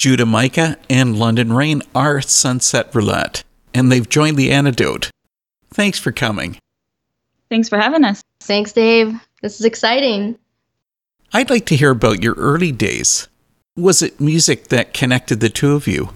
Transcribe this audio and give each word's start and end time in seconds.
Judah 0.00 0.24
Micah 0.24 0.78
and 0.88 1.18
London 1.18 1.52
Rain 1.52 1.82
are 1.94 2.22
Sunset 2.22 2.94
Roulette, 2.94 3.44
and 3.74 3.92
they've 3.92 4.08
joined 4.08 4.38
the 4.38 4.50
antidote. 4.50 5.10
Thanks 5.74 5.98
for 5.98 6.10
coming. 6.10 6.56
Thanks 7.50 7.68
for 7.68 7.78
having 7.78 8.04
us. 8.04 8.22
Thanks, 8.40 8.72
Dave. 8.72 9.12
This 9.42 9.60
is 9.60 9.66
exciting. 9.66 10.38
I'd 11.34 11.50
like 11.50 11.66
to 11.66 11.76
hear 11.76 11.90
about 11.90 12.22
your 12.22 12.32
early 12.36 12.72
days. 12.72 13.28
Was 13.76 14.00
it 14.00 14.18
music 14.18 14.68
that 14.68 14.94
connected 14.94 15.40
the 15.40 15.50
two 15.50 15.74
of 15.74 15.86
you? 15.86 16.08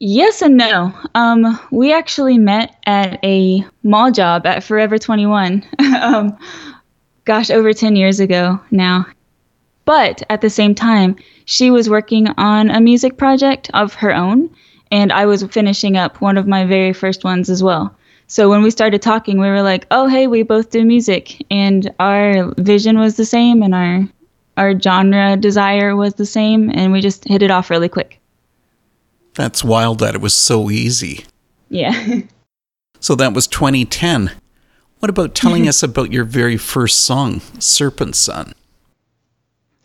Yes 0.00 0.42
and 0.42 0.56
no. 0.56 0.92
Um, 1.14 1.56
we 1.70 1.92
actually 1.92 2.36
met 2.36 2.74
at 2.84 3.24
a 3.24 3.64
mall 3.84 4.10
job 4.10 4.44
at 4.44 4.64
Forever 4.64 4.98
21. 4.98 5.64
um, 6.02 6.36
gosh, 7.24 7.50
over 7.50 7.72
10 7.72 7.94
years 7.94 8.18
ago 8.18 8.58
now. 8.72 9.06
But 9.84 10.22
at 10.30 10.40
the 10.40 10.50
same 10.50 10.74
time, 10.74 11.16
she 11.44 11.70
was 11.70 11.90
working 11.90 12.28
on 12.36 12.70
a 12.70 12.80
music 12.80 13.16
project 13.16 13.70
of 13.74 13.94
her 13.94 14.14
own, 14.14 14.50
and 14.90 15.12
I 15.12 15.26
was 15.26 15.42
finishing 15.44 15.96
up 15.96 16.20
one 16.20 16.36
of 16.36 16.46
my 16.46 16.64
very 16.64 16.92
first 16.92 17.24
ones 17.24 17.50
as 17.50 17.62
well. 17.62 17.94
So 18.26 18.48
when 18.48 18.62
we 18.62 18.70
started 18.70 19.02
talking, 19.02 19.40
we 19.40 19.48
were 19.48 19.62
like, 19.62 19.86
"Oh, 19.90 20.06
hey, 20.06 20.28
we 20.28 20.44
both 20.44 20.70
do 20.70 20.84
music, 20.84 21.44
and 21.50 21.92
our 21.98 22.54
vision 22.58 22.98
was 22.98 23.16
the 23.16 23.24
same, 23.24 23.62
and 23.62 23.74
our 23.74 24.08
our 24.56 24.78
genre 24.78 25.36
desire 25.36 25.96
was 25.96 26.14
the 26.14 26.26
same, 26.26 26.70
and 26.72 26.92
we 26.92 27.00
just 27.00 27.26
hit 27.26 27.42
it 27.42 27.50
off 27.50 27.70
really 27.70 27.88
quick." 27.88 28.20
That's 29.34 29.64
wild 29.64 29.98
that 30.00 30.14
it 30.14 30.20
was 30.20 30.34
so 30.34 30.70
easy. 30.70 31.24
Yeah. 31.70 32.20
so 33.00 33.14
that 33.16 33.32
was 33.32 33.46
2010. 33.46 34.32
What 35.00 35.10
about 35.10 35.34
telling 35.34 35.62
mm-hmm. 35.62 35.70
us 35.70 35.82
about 35.82 36.12
your 36.12 36.24
very 36.24 36.56
first 36.56 37.00
song, 37.00 37.40
Serpent 37.58 38.14
Sun? 38.14 38.52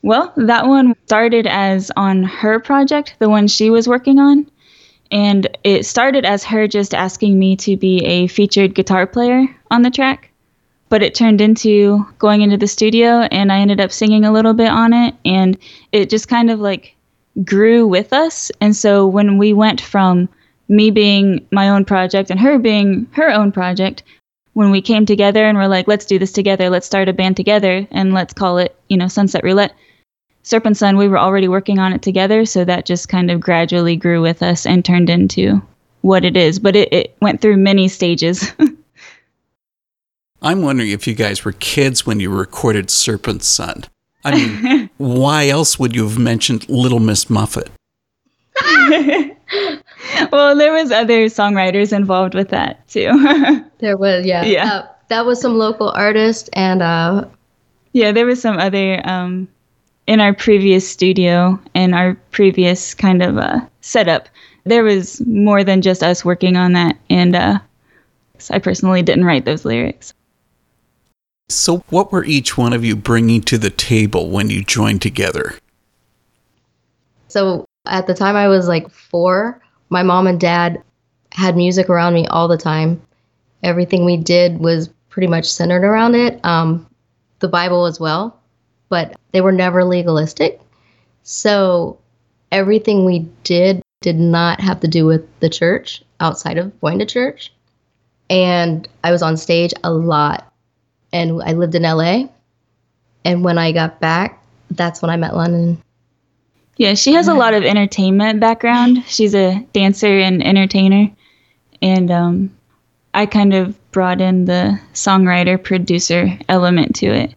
Well, 0.06 0.32
that 0.38 0.68
one 0.68 0.94
started 1.08 1.48
as 1.48 1.92
on 1.98 2.22
her 2.22 2.60
project, 2.60 3.16
the 3.18 3.28
one 3.28 3.48
she 3.48 3.72
was 3.72 3.88
working 3.88 4.20
on. 4.20 4.46
And 5.10 5.48
it 5.64 5.84
started 5.84 6.26
as 6.26 6.44
her 6.44 6.68
just 6.68 6.94
asking 6.94 7.40
me 7.40 7.56
to 7.56 7.76
be 7.76 8.06
a 8.06 8.28
featured 8.28 8.76
guitar 8.76 9.08
player 9.08 9.48
on 9.72 9.82
the 9.82 9.90
track. 9.90 10.30
But 10.90 11.02
it 11.02 11.16
turned 11.16 11.42
into 11.42 12.06
going 12.20 12.44
into 12.44 12.56
the 12.56 12.68
studio 12.68 13.22
and 13.32 13.52
I 13.52 13.58
ended 13.58 13.82
up 13.82 13.92
singing 13.92 14.26
a 14.26 14.32
little 14.32 14.54
bit 14.54 14.70
on 14.70 14.94
it. 14.94 15.16
And 15.26 15.58
it 15.92 16.12
just 16.12 16.28
kind 16.28 16.52
of 16.52 16.60
like 16.60 16.96
grew 17.44 17.88
with 17.88 18.14
us. 18.14 18.52
And 18.62 18.76
so 18.76 19.08
when 19.08 19.40
we 19.40 19.54
went 19.54 19.82
from 19.82 20.30
me 20.68 20.92
being 20.92 21.48
my 21.52 21.70
own 21.70 21.84
project 21.84 22.30
and 22.30 22.40
her 22.40 22.60
being 22.60 23.08
her 23.14 23.32
own 23.32 23.52
project, 23.52 24.04
when 24.54 24.70
we 24.70 24.84
came 24.84 25.08
together 25.08 25.48
and 25.48 25.58
we're 25.58 25.66
like, 25.66 25.88
let's 25.88 26.06
do 26.06 26.20
this 26.20 26.32
together, 26.32 26.70
let's 26.70 26.86
start 26.86 27.10
a 27.10 27.14
band 27.14 27.38
together 27.38 27.88
and 27.90 28.14
let's 28.14 28.36
call 28.36 28.60
it, 28.60 28.76
you 28.88 28.98
know, 28.98 29.08
Sunset 29.08 29.44
Roulette 29.44 29.74
Serpent 30.46 30.78
Sun, 30.78 30.98
we 30.98 31.08
were 31.08 31.18
already 31.18 31.48
working 31.48 31.80
on 31.80 31.92
it 31.92 32.04
together, 32.04 32.46
so 32.46 32.64
that 32.66 32.86
just 32.86 33.10
kind 33.10 33.32
of 33.32 33.40
gradually 33.40 33.96
grew 33.96 34.22
with 34.22 34.44
us 34.44 34.68
and 34.68 34.86
turned 34.86 35.10
into 35.10 35.60
what 36.02 36.24
it 36.24 36.38
is. 36.38 36.60
But 36.60 36.76
it, 36.76 36.94
it 36.94 37.18
went 37.20 37.42
through 37.42 37.58
many 37.58 37.88
stages. 37.88 38.54
I'm 40.44 40.62
wondering 40.62 40.92
if 40.92 41.08
you 41.08 41.16
guys 41.16 41.44
were 41.44 41.54
kids 41.54 42.06
when 42.06 42.20
you 42.20 42.30
recorded 42.30 42.92
Serpent 42.92 43.42
Sun. 43.42 43.86
I 44.24 44.36
mean, 44.36 44.90
why 44.98 45.48
else 45.48 45.80
would 45.80 45.96
you 45.96 46.08
have 46.08 46.20
mentioned 46.20 46.70
Little 46.70 47.00
Miss 47.00 47.28
Muffet? 47.28 47.72
well, 50.32 50.56
there 50.56 50.74
was 50.74 50.92
other 50.92 51.26
songwriters 51.26 51.92
involved 51.92 52.36
with 52.36 52.50
that 52.50 52.88
too. 52.88 53.10
there 53.80 53.98
was, 53.98 54.24
yeah. 54.28 54.44
Yeah. 54.46 54.72
Uh, 54.72 54.88
that 55.08 55.26
was 55.26 55.42
some 55.42 55.58
local 55.58 55.90
artist 55.90 56.52
and 56.54 56.84
uh 56.84 57.26
yeah, 57.94 58.12
there 58.12 58.26
was 58.26 58.42
some 58.42 58.58
other 58.58 59.02
um 59.08 59.48
in 60.08 60.20
our 60.20 60.34
previous 60.34 60.90
studio 60.90 61.60
and 61.74 61.96
our 61.96 62.16
previous 62.32 62.94
kind 62.94 63.24
of 63.24 63.38
uh, 63.38 63.60
setup, 63.82 64.30
there 64.64 64.84
was 64.84 65.22
more 65.26 65.64
than 65.64 65.82
just 65.82 66.04
us 66.04 66.24
working 66.24 66.56
on 66.56 66.74
that. 66.74 66.98
And 67.10 67.36
uh, 67.36 67.60
I 68.50 68.60
personally 68.60 69.02
didn't 69.02 69.26
write 69.26 69.46
those 69.46 69.66
lyrics. 69.66 70.14
So, 71.50 71.78
what 71.90 72.12
were 72.12 72.26
each 72.26 72.58
one 72.58 72.74
of 72.74 72.84
you 72.84 72.96
bringing 72.96 73.42
to 73.44 73.58
the 73.58 73.70
table 73.70 74.30
when 74.30 74.50
you 74.50 74.64
joined 74.64 75.04
together? 75.04 75.54
So, 77.28 77.66
at 77.86 78.08
the 78.08 78.16
time 78.16 78.36
I 78.36 78.48
was 78.48 78.68
like 78.68 78.90
four, 78.90 79.62
my 79.90 80.02
mom 80.02 80.26
and 80.26 80.40
dad 80.40 80.82
had 81.34 81.56
music 81.56 81.88
around 81.88 82.16
me 82.16 82.26
all 82.28 82.48
the 82.48 82.58
time. 82.58 83.00
Everything 83.62 84.06
we 84.06 84.18
did 84.18 84.58
was 84.58 84.90
pretty 85.10 85.28
much 85.28 85.46
centered 85.46 85.84
around 85.84 86.16
it, 86.16 86.44
um, 86.44 86.90
the 87.40 87.48
Bible 87.48 87.86
as 87.86 88.00
well 88.00 88.42
but 88.90 89.16
they 89.36 89.42
were 89.42 89.52
never 89.52 89.84
legalistic. 89.84 90.62
So 91.24 92.00
everything 92.54 93.04
we 93.04 93.28
did 93.44 93.82
did 94.00 94.16
not 94.16 94.62
have 94.62 94.80
to 94.80 94.88
do 94.88 95.06
with 95.06 95.28
the 95.42 95.50
church 95.50 96.02
outside 96.22 96.58
of 96.58 96.80
going 96.80 97.00
to 97.00 97.06
church. 97.06 97.52
And 98.30 98.88
I 99.04 99.12
was 99.12 99.22
on 99.22 99.36
stage 99.36 99.74
a 99.84 99.92
lot. 99.92 100.50
And 101.12 101.44
I 101.44 101.52
lived 101.52 101.76
in 101.76 101.84
LA. 101.84 102.30
And 103.26 103.44
when 103.44 103.58
I 103.58 103.74
got 103.74 104.00
back, 104.00 104.42
that's 104.72 105.02
when 105.02 105.12
I 105.12 105.18
met 105.18 105.36
London. 105.36 105.84
Yeah, 106.78 106.94
she 106.94 107.12
has 107.12 107.28
a 107.28 107.34
lot 107.34 107.54
of 107.54 107.66
entertainment 107.66 108.40
background. 108.40 109.04
She's 109.06 109.36
a 109.36 109.68
dancer 109.74 110.18
and 110.18 110.42
entertainer. 110.42 111.12
And 111.82 112.10
um, 112.10 112.58
I 113.14 113.26
kind 113.26 113.54
of 113.54 113.76
brought 113.92 114.22
in 114.22 114.46
the 114.46 114.80
songwriter 114.94 115.62
producer 115.62 116.40
element 116.48 116.96
to 116.96 117.08
it 117.08 117.36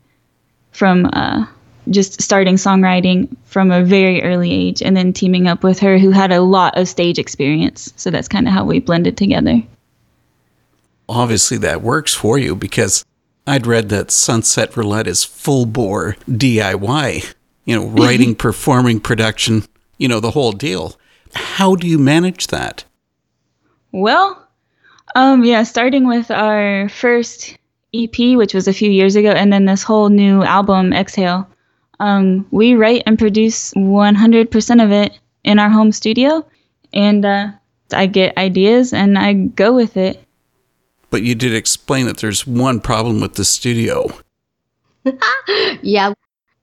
from 0.70 1.10
uh, 1.12 1.44
just 1.90 2.20
starting 2.20 2.56
songwriting 2.56 3.34
from 3.44 3.70
a 3.70 3.82
very 3.82 4.22
early 4.22 4.52
age 4.52 4.82
and 4.82 4.96
then 4.96 5.12
teaming 5.12 5.46
up 5.46 5.62
with 5.62 5.78
her 5.80 5.98
who 5.98 6.10
had 6.10 6.32
a 6.32 6.40
lot 6.40 6.76
of 6.76 6.88
stage 6.88 7.18
experience. 7.18 7.92
So 7.96 8.10
that's 8.10 8.28
kind 8.28 8.46
of 8.46 8.54
how 8.54 8.64
we 8.64 8.80
blended 8.80 9.16
together. 9.16 9.62
Obviously, 11.08 11.56
that 11.58 11.82
works 11.82 12.14
for 12.14 12.38
you 12.38 12.54
because 12.54 13.04
I'd 13.46 13.66
read 13.66 13.88
that 13.88 14.10
Sunset 14.10 14.76
Roulette 14.76 15.06
is 15.06 15.24
full 15.24 15.64
bore 15.64 16.16
DIY, 16.28 17.34
you 17.64 17.76
know, 17.76 17.86
writing, 18.02 18.34
performing, 18.34 19.00
production, 19.00 19.64
you 19.96 20.08
know, 20.08 20.20
the 20.20 20.32
whole 20.32 20.52
deal. 20.52 20.96
How 21.34 21.74
do 21.74 21.86
you 21.86 21.98
manage 21.98 22.48
that? 22.48 22.84
Well, 23.90 24.46
um, 25.14 25.44
yeah, 25.44 25.62
starting 25.62 26.06
with 26.06 26.30
our 26.30 26.88
first 26.90 27.56
EP, 27.94 28.36
which 28.36 28.52
was 28.52 28.68
a 28.68 28.72
few 28.72 28.90
years 28.90 29.16
ago, 29.16 29.30
and 29.30 29.52
then 29.52 29.64
this 29.64 29.82
whole 29.82 30.10
new 30.10 30.42
album, 30.42 30.92
Exhale. 30.92 31.48
Um, 32.00 32.46
we 32.50 32.74
write 32.74 33.02
and 33.06 33.18
produce 33.18 33.74
100% 33.74 34.84
of 34.84 34.92
it 34.92 35.18
in 35.44 35.58
our 35.58 35.68
home 35.68 35.92
studio, 35.92 36.46
and 36.92 37.24
uh, 37.24 37.50
I 37.92 38.06
get 38.06 38.36
ideas 38.36 38.92
and 38.92 39.18
I 39.18 39.32
go 39.32 39.74
with 39.74 39.96
it. 39.96 40.22
But 41.10 41.22
you 41.22 41.34
did 41.34 41.54
explain 41.54 42.06
that 42.06 42.18
there's 42.18 42.46
one 42.46 42.80
problem 42.80 43.20
with 43.20 43.34
the 43.34 43.44
studio. 43.44 44.10
yeah, 45.82 46.12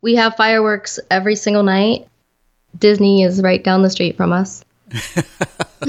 we 0.01 0.15
have 0.15 0.35
fireworks 0.35 0.99
every 1.09 1.35
single 1.35 1.63
night. 1.63 2.07
Disney 2.77 3.23
is 3.23 3.41
right 3.41 3.63
down 3.63 3.81
the 3.81 3.89
street 3.89 4.17
from 4.17 4.31
us. 4.31 4.63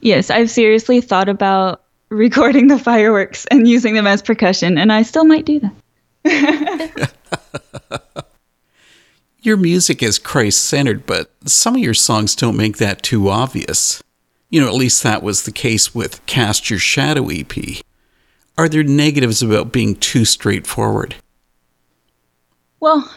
yes, 0.00 0.30
I've 0.30 0.50
seriously 0.50 1.00
thought 1.00 1.28
about 1.28 1.82
recording 2.08 2.68
the 2.68 2.78
fireworks 2.78 3.46
and 3.46 3.66
using 3.66 3.94
them 3.94 4.06
as 4.06 4.22
percussion, 4.22 4.78
and 4.78 4.92
I 4.92 5.02
still 5.02 5.24
might 5.24 5.44
do 5.44 5.58
that. 5.60 5.72
your 9.40 9.56
music 9.56 10.02
is 10.02 10.18
Christ 10.18 10.64
centered, 10.64 11.06
but 11.06 11.30
some 11.46 11.74
of 11.74 11.80
your 11.80 11.94
songs 11.94 12.34
don't 12.34 12.56
make 12.56 12.78
that 12.78 13.02
too 13.02 13.28
obvious. 13.28 14.02
You 14.50 14.60
know, 14.60 14.68
at 14.68 14.74
least 14.74 15.02
that 15.02 15.22
was 15.22 15.42
the 15.42 15.52
case 15.52 15.94
with 15.94 16.24
Cast 16.26 16.70
Your 16.70 16.78
Shadow 16.78 17.28
EP. 17.28 17.54
Are 18.56 18.68
there 18.68 18.82
negatives 18.82 19.42
about 19.42 19.72
being 19.72 19.94
too 19.94 20.24
straightforward? 20.24 21.14
Well, 22.80 23.10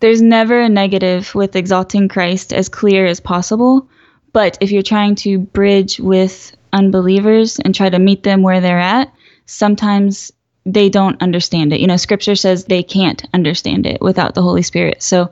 there's 0.00 0.20
never 0.20 0.60
a 0.60 0.68
negative 0.68 1.34
with 1.34 1.56
exalting 1.56 2.08
Christ 2.08 2.52
as 2.52 2.68
clear 2.68 3.06
as 3.06 3.20
possible. 3.20 3.88
But 4.32 4.58
if 4.60 4.70
you're 4.72 4.82
trying 4.82 5.14
to 5.16 5.38
bridge 5.38 6.00
with 6.00 6.54
unbelievers 6.72 7.58
and 7.60 7.74
try 7.74 7.88
to 7.88 7.98
meet 7.98 8.24
them 8.24 8.42
where 8.42 8.60
they're 8.60 8.78
at, 8.78 9.14
sometimes 9.46 10.32
they 10.66 10.88
don't 10.88 11.20
understand 11.22 11.72
it. 11.72 11.80
You 11.80 11.86
know, 11.86 11.96
scripture 11.96 12.34
says 12.34 12.64
they 12.64 12.82
can't 12.82 13.24
understand 13.34 13.86
it 13.86 14.00
without 14.00 14.34
the 14.34 14.42
Holy 14.42 14.62
Spirit. 14.62 15.02
So, 15.02 15.30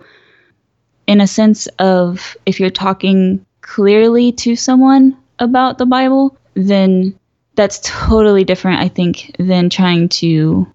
in 1.07 1.21
a 1.21 1.27
sense 1.27 1.67
of 1.79 2.37
if 2.47 2.61
you're 2.61 2.71
talking 2.71 3.45
clearly 3.61 4.33
to 4.33 4.57
someone 4.57 5.17
about 5.39 5.79
the 5.79 5.87
Bible, 5.87 6.37
then 6.55 7.19
that's 7.55 7.81
totally 7.83 8.45
different, 8.45 8.81
I 8.81 8.89
think, 8.89 9.35
than 9.39 9.69
trying 9.69 10.09
to 10.11 10.67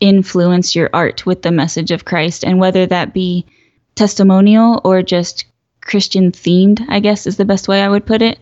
influence 0.00 0.74
your 0.74 0.90
art 0.92 1.24
with 1.24 1.42
the 1.42 1.52
message 1.52 1.90
of 1.90 2.04
Christ. 2.04 2.44
And 2.44 2.58
whether 2.58 2.86
that 2.86 3.14
be 3.14 3.46
testimonial 3.94 4.80
or 4.84 5.02
just 5.02 5.44
Christian 5.80 6.32
themed, 6.32 6.84
I 6.88 7.00
guess 7.00 7.26
is 7.26 7.36
the 7.36 7.44
best 7.44 7.68
way 7.68 7.82
I 7.82 7.88
would 7.88 8.06
put 8.06 8.22
it 8.22 8.38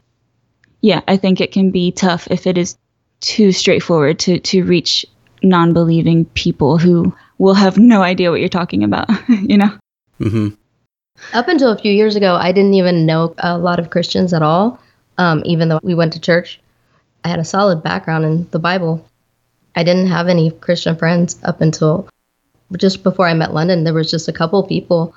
yeah, 0.81 1.03
I 1.07 1.17
think 1.17 1.41
it 1.41 1.53
can 1.53 1.71
be 1.71 1.93
tough 1.93 2.27
if 2.31 2.47
it 2.47 2.57
is 2.57 2.77
too 3.21 3.53
straightforward 3.53 4.19
to 4.21 4.39
to 4.41 4.65
reach 4.65 5.07
non-believing 5.43 6.27
people 6.27 6.79
who 6.79 7.15
will 7.39 7.55
have 7.55 7.79
no 7.79 8.03
idea 8.03 8.31
what 8.31 8.41
you're 8.41 8.49
talking 8.49 8.85
about, 8.85 9.09
you 9.29 9.57
know. 9.57 9.71
hmm 10.19 10.49
Up 11.33 11.49
until 11.49 11.73
a 11.73 11.79
few 11.79 11.93
years 11.93 12.17
ago, 12.17 12.35
I 12.37 12.53
didn't 12.53 12.75
even 12.75 13.07
know 13.07 13.35
a 13.39 13.57
lot 13.57 13.79
of 13.79 13.91
Christians 13.91 14.33
at 14.33 14.43
all, 14.43 14.79
um, 15.19 15.43
even 15.45 15.69
though 15.69 15.81
we 15.83 15.95
went 15.95 16.13
to 16.15 16.21
church. 16.21 16.61
I 17.25 17.29
had 17.29 17.39
a 17.39 17.45
solid 17.45 17.83
background 17.83 18.25
in 18.25 18.49
the 18.51 18.59
Bible. 18.59 19.07
I 19.77 19.83
didn't 19.83 20.09
have 20.09 20.29
any 20.29 20.51
Christian 20.51 20.97
friends 20.97 21.39
up 21.45 21.61
until 21.61 22.09
just 22.77 23.03
before 23.03 23.27
I 23.27 23.35
met 23.35 23.55
London. 23.55 23.85
There 23.85 23.95
was 23.95 24.11
just 24.11 24.29
a 24.29 24.33
couple 24.33 24.63
people, 24.67 25.15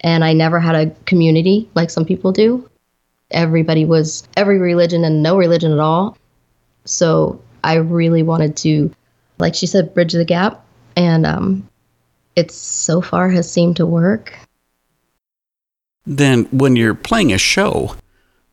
and 0.00 0.24
I 0.24 0.32
never 0.32 0.60
had 0.60 0.74
a 0.74 0.90
community 1.04 1.68
like 1.74 1.90
some 1.90 2.04
people 2.04 2.32
do. 2.32 2.68
Everybody 3.30 3.84
was 3.84 4.26
every 4.36 4.58
religion 4.58 5.04
and 5.04 5.22
no 5.22 5.36
religion 5.36 5.72
at 5.72 5.78
all. 5.78 6.16
So 6.84 7.40
I 7.66 7.74
really 7.74 8.22
wanted 8.22 8.56
to, 8.58 8.92
like 9.38 9.54
she 9.54 9.66
said, 9.66 9.92
bridge 9.92 10.12
the 10.12 10.24
gap. 10.24 10.64
And 10.96 11.26
um, 11.26 11.68
it 12.36 12.52
so 12.52 13.00
far 13.00 13.28
has 13.30 13.50
seemed 13.50 13.76
to 13.76 13.86
work. 13.86 14.32
Then, 16.06 16.44
when 16.52 16.76
you're 16.76 16.94
playing 16.94 17.32
a 17.32 17.38
show, 17.38 17.96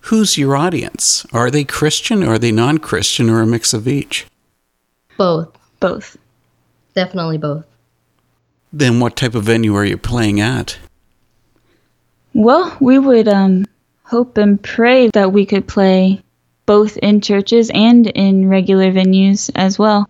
who's 0.02 0.38
your 0.38 0.56
audience? 0.56 1.26
Are 1.32 1.52
they 1.52 1.64
Christian, 1.64 2.24
or 2.24 2.34
are 2.34 2.40
they 2.40 2.52
non 2.52 2.80
Christian, 2.80 3.30
or 3.30 3.42
a 3.42 3.46
mix 3.46 3.74
of 3.74 3.88
each? 3.88 4.26
Both. 5.18 5.56
Both. 5.80 6.18
Definitely 6.96 7.38
both. 7.38 7.66
Then, 8.72 9.00
what 9.00 9.16
type 9.16 9.36
of 9.36 9.44
venue 9.44 9.76
are 9.76 9.86
you 9.86 10.00
playing 10.00 10.42
at? 10.42 10.80
Well, 12.34 12.76
we 12.80 12.98
would 12.98 13.28
um, 13.28 13.66
hope 14.02 14.38
and 14.38 14.62
pray 14.62 15.10
that 15.14 15.32
we 15.32 15.46
could 15.46 15.68
play 15.68 16.23
both 16.66 16.98
in 16.98 17.22
churches 17.22 17.72
and 17.74 18.08
in 18.08 18.50
regular 18.50 18.92
venues 18.92 19.50
as 19.56 19.78
well. 19.78 20.10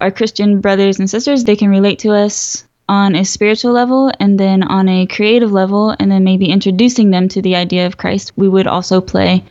Our 0.00 0.10
Christian 0.10 0.60
brothers 0.60 0.98
and 0.98 1.10
sisters, 1.10 1.44
they 1.44 1.56
can 1.56 1.68
relate 1.68 1.98
to 2.00 2.12
us 2.12 2.64
on 2.88 3.14
a 3.14 3.24
spiritual 3.24 3.72
level 3.72 4.10
and 4.18 4.38
then 4.38 4.62
on 4.62 4.88
a 4.88 5.06
creative 5.06 5.52
level, 5.52 5.94
and 5.98 6.10
then 6.10 6.24
maybe 6.24 6.46
introducing 6.46 7.10
them 7.10 7.28
to 7.28 7.42
the 7.42 7.56
idea 7.56 7.86
of 7.86 7.98
Christ. 7.98 8.32
We 8.36 8.48
would 8.48 8.66
also 8.66 9.00
play 9.00 9.44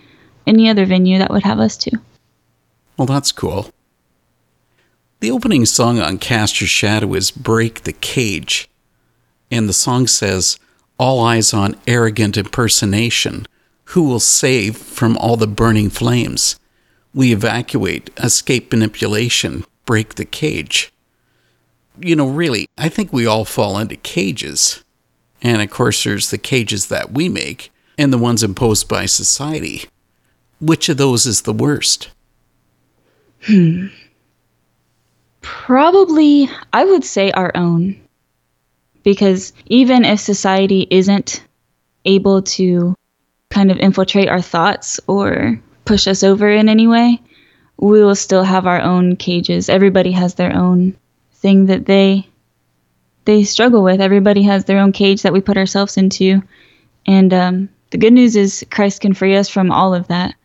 any 0.48 0.70
other 0.70 0.86
venue 0.86 1.20
that 1.20 1.30
would 1.30 1.44
have 1.44 1.60
us 1.60 1.78
to. 1.78 2.00
Well, 2.98 3.06
that's 3.06 3.32
cool. 3.32 3.70
The 5.20 5.32
opening 5.32 5.66
song 5.66 6.00
on 6.00 6.18
Cast 6.18 6.62
Your 6.62 6.68
Shadow 6.68 7.14
is 7.14 7.32
Break 7.32 7.84
the 7.84 7.94
Cage. 7.94 8.70
And 9.52 9.68
the 9.68 9.74
song 9.74 10.08
says, 10.08 10.60
All 10.98 11.20
eyes 11.20 11.54
on 11.54 11.76
arrogant 11.86 12.38
impersonation. 12.38 13.46
Who 13.92 14.04
will 14.04 14.20
save 14.20 14.78
from 14.78 15.18
all 15.18 15.38
the 15.38 15.48
burning 15.48 15.90
flames? 15.90 16.60
We 17.14 17.34
evacuate, 17.34 18.10
escape 18.18 18.72
manipulation, 18.72 19.66
break 19.86 20.16
the 20.16 20.26
cage 20.26 20.92
you 22.00 22.16
know, 22.16 22.28
really, 22.28 22.68
I 22.78 22.90
think 22.90 23.12
we 23.12 23.26
all 23.26 23.46
fall 23.46 23.78
into 23.78 23.96
cages. 23.96 24.84
And 25.42 25.62
of 25.62 25.70
course, 25.70 26.04
there's 26.04 26.30
the 26.30 26.38
cages 26.38 26.88
that 26.88 27.12
we 27.12 27.30
make 27.30 27.72
and 27.98 28.12
the 28.12 28.18
ones 28.18 28.44
imposed 28.44 28.88
by 28.88 29.06
society. 29.06 29.86
Which 30.60 30.90
of 30.90 30.98
those 30.98 31.26
is 31.26 31.44
the 31.44 31.54
worst? 31.54 32.10
Hmm. 33.44 33.88
Probably, 35.42 36.50
I 36.74 36.86
would 36.86 37.04
say 37.04 37.32
our 37.32 37.52
own. 37.56 38.00
Because 39.04 39.54
even 39.68 40.04
if 40.04 40.20
society 40.20 40.88
isn't 40.90 41.44
able 42.06 42.42
to 42.42 42.96
kind 43.58 43.72
of 43.72 43.80
infiltrate 43.80 44.30
our 44.30 44.40
thoughts 44.40 45.00
or 45.08 45.60
push 45.84 46.08
us 46.08 46.22
over 46.22 46.48
in 46.48 46.70
any 46.70 46.86
way, 46.86 47.20
we 47.78 48.04
will 48.04 48.14
still 48.14 48.44
have 48.44 48.68
our 48.68 48.80
own 48.80 49.16
cages. 49.16 49.68
Everybody 49.68 50.12
has 50.12 50.36
their 50.36 50.56
own 50.56 50.96
thing 51.34 51.66
that 51.66 51.88
they 51.88 52.28
they 53.26 53.44
struggle 53.44 53.84
with. 53.84 54.00
Everybody 54.00 54.44
has 54.44 54.66
their 54.66 54.78
own 54.78 54.92
cage 54.92 55.24
that 55.24 55.34
we 55.34 55.42
put 55.42 55.58
ourselves 55.58 55.98
into, 55.98 56.44
and 57.08 57.34
um, 57.34 57.70
the 57.90 57.98
good 57.98 58.14
news 58.14 58.36
is 58.36 58.64
Christ 58.70 59.02
can 59.02 59.16
free 59.16 59.36
us 59.36 59.50
from 59.50 59.72
all 59.72 59.96
of 59.96 60.08
that. 60.08 60.36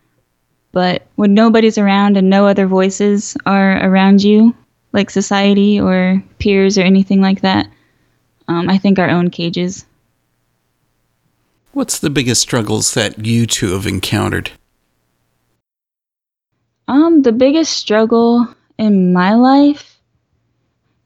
But 0.72 1.06
when 1.16 1.34
nobody's 1.34 1.76
around 1.76 2.16
and 2.16 2.30
no 2.30 2.46
other 2.46 2.66
voices 2.66 3.36
are 3.44 3.76
around 3.86 4.24
you, 4.24 4.56
like 4.94 5.10
society 5.10 5.78
or 5.78 6.24
peers 6.38 6.78
or 6.78 6.82
anything 6.82 7.20
like 7.20 7.42
that, 7.42 7.68
um, 8.48 8.70
I 8.70 8.78
think 8.78 8.98
our 8.98 9.10
own 9.10 9.28
cages. 9.28 9.84
What's 11.72 11.98
the 11.98 12.10
biggest 12.10 12.42
struggles 12.42 12.92
that 12.92 13.24
you 13.24 13.46
two 13.46 13.72
have 13.72 13.86
encountered? 13.86 14.50
Um, 16.86 17.22
the 17.22 17.32
biggest 17.32 17.72
struggle 17.72 18.46
in 18.76 19.14
my 19.14 19.32
life 19.32 19.98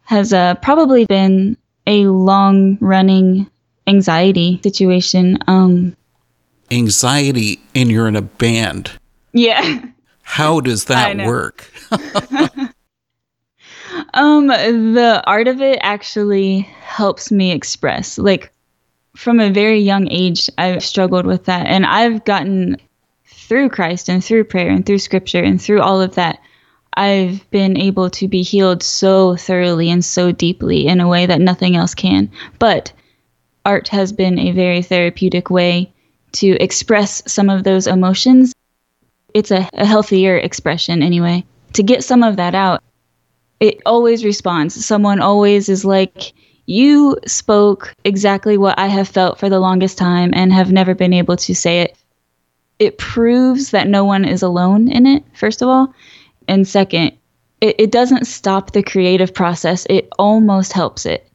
has 0.03 0.33
uh, 0.33 0.57
probably 0.57 1.07
been 1.07 1.57
a 1.87 2.07
long 2.07 2.79
running 2.81 3.49
anxiety 3.87 4.59
situation. 4.65 5.39
Um, 5.47 5.97
anxiety, 6.73 7.61
and 7.77 7.89
you're 7.89 8.09
in 8.09 8.17
a 8.17 8.23
band. 8.23 8.91
Yeah. 9.33 9.85
How 10.23 10.59
does 10.61 10.85
that 10.87 11.17
work? 11.19 11.71
um, 14.15 14.49
the 14.49 15.23
art 15.29 15.47
of 15.47 15.61
it 15.61 15.79
actually 15.83 16.63
helps 16.83 17.31
me 17.31 17.53
express. 17.53 18.19
Like 18.19 18.53
from 19.17 19.41
a 19.41 19.51
very 19.51 19.81
young 19.81 20.09
age, 20.11 20.49
I've 20.59 20.85
struggled 20.85 21.27
with 21.27 21.47
that, 21.47 21.67
and 21.67 21.85
I've 21.87 22.25
gotten 22.25 22.77
through 23.25 23.71
Christ 23.71 24.09
and 24.09 24.25
through 24.25 24.45
prayer 24.45 24.71
and 24.71 24.85
through 24.85 24.99
Scripture 24.99 25.43
and 25.43 25.61
through 25.61 25.81
all 25.81 26.01
of 26.01 26.15
that 26.15 26.41
I've 26.97 27.49
been 27.51 27.77
able 27.77 28.09
to 28.11 28.27
be 28.27 28.43
healed 28.43 28.83
so 28.83 29.37
thoroughly 29.37 29.91
and 29.91 30.03
so 30.05 30.33
deeply 30.33 30.87
in 30.87 31.01
a 31.01 31.09
way 31.09 31.27
that 31.27 31.41
nothing 31.41 31.77
else 31.77 31.95
can. 31.95 32.31
But 32.59 32.93
art 33.67 33.89
has 33.89 34.13
been 34.13 34.39
a 34.39 34.53
very 34.53 34.81
therapeutic 34.83 35.51
way 35.51 35.93
to 36.33 36.57
express 36.63 37.23
some 37.31 37.51
of 37.51 37.65
those 37.65 37.87
emotions. 37.87 38.55
It's 39.35 39.51
a, 39.51 39.69
a 39.75 39.85
healthier 39.85 40.39
expression, 40.39 41.03
anyway. 41.03 41.45
To 41.75 41.83
get 41.83 42.03
some 42.03 42.23
of 42.23 42.37
that 42.37 42.55
out, 42.55 42.83
it 43.61 43.83
always 43.85 44.25
responds. 44.25 44.83
Someone 44.85 45.21
always 45.21 45.69
is 45.69 45.85
like, 45.85 46.33
You 46.67 47.17
spoke 47.27 47.95
exactly 48.05 48.59
what 48.59 48.79
I 48.79 48.89
have 48.89 49.09
felt 49.09 49.39
for 49.39 49.49
the 49.49 49.61
longest 49.61 49.99
time 49.99 50.33
and 50.35 50.53
have 50.53 50.73
never 50.73 50.95
been 50.95 51.13
able 51.13 51.37
to 51.37 51.55
say 51.55 51.81
it. 51.83 51.97
It 52.79 52.99
proves 52.99 53.71
that 53.71 53.89
no 53.89 54.05
one 54.05 54.25
is 54.25 54.43
alone 54.43 54.89
in 54.89 55.07
it, 55.07 55.25
first 55.35 55.63
of 55.63 55.69
all 55.69 55.95
and 56.49 56.67
second, 56.67 57.13
it, 57.61 57.77
it 57.79 57.91
doesn't 57.91 58.27
stop 58.27 58.73
the 58.73 58.83
creative 58.83 59.35
process, 59.35 59.87
it 59.89 60.09
almost 60.19 60.73
helps 60.73 61.07
it. 61.07 61.29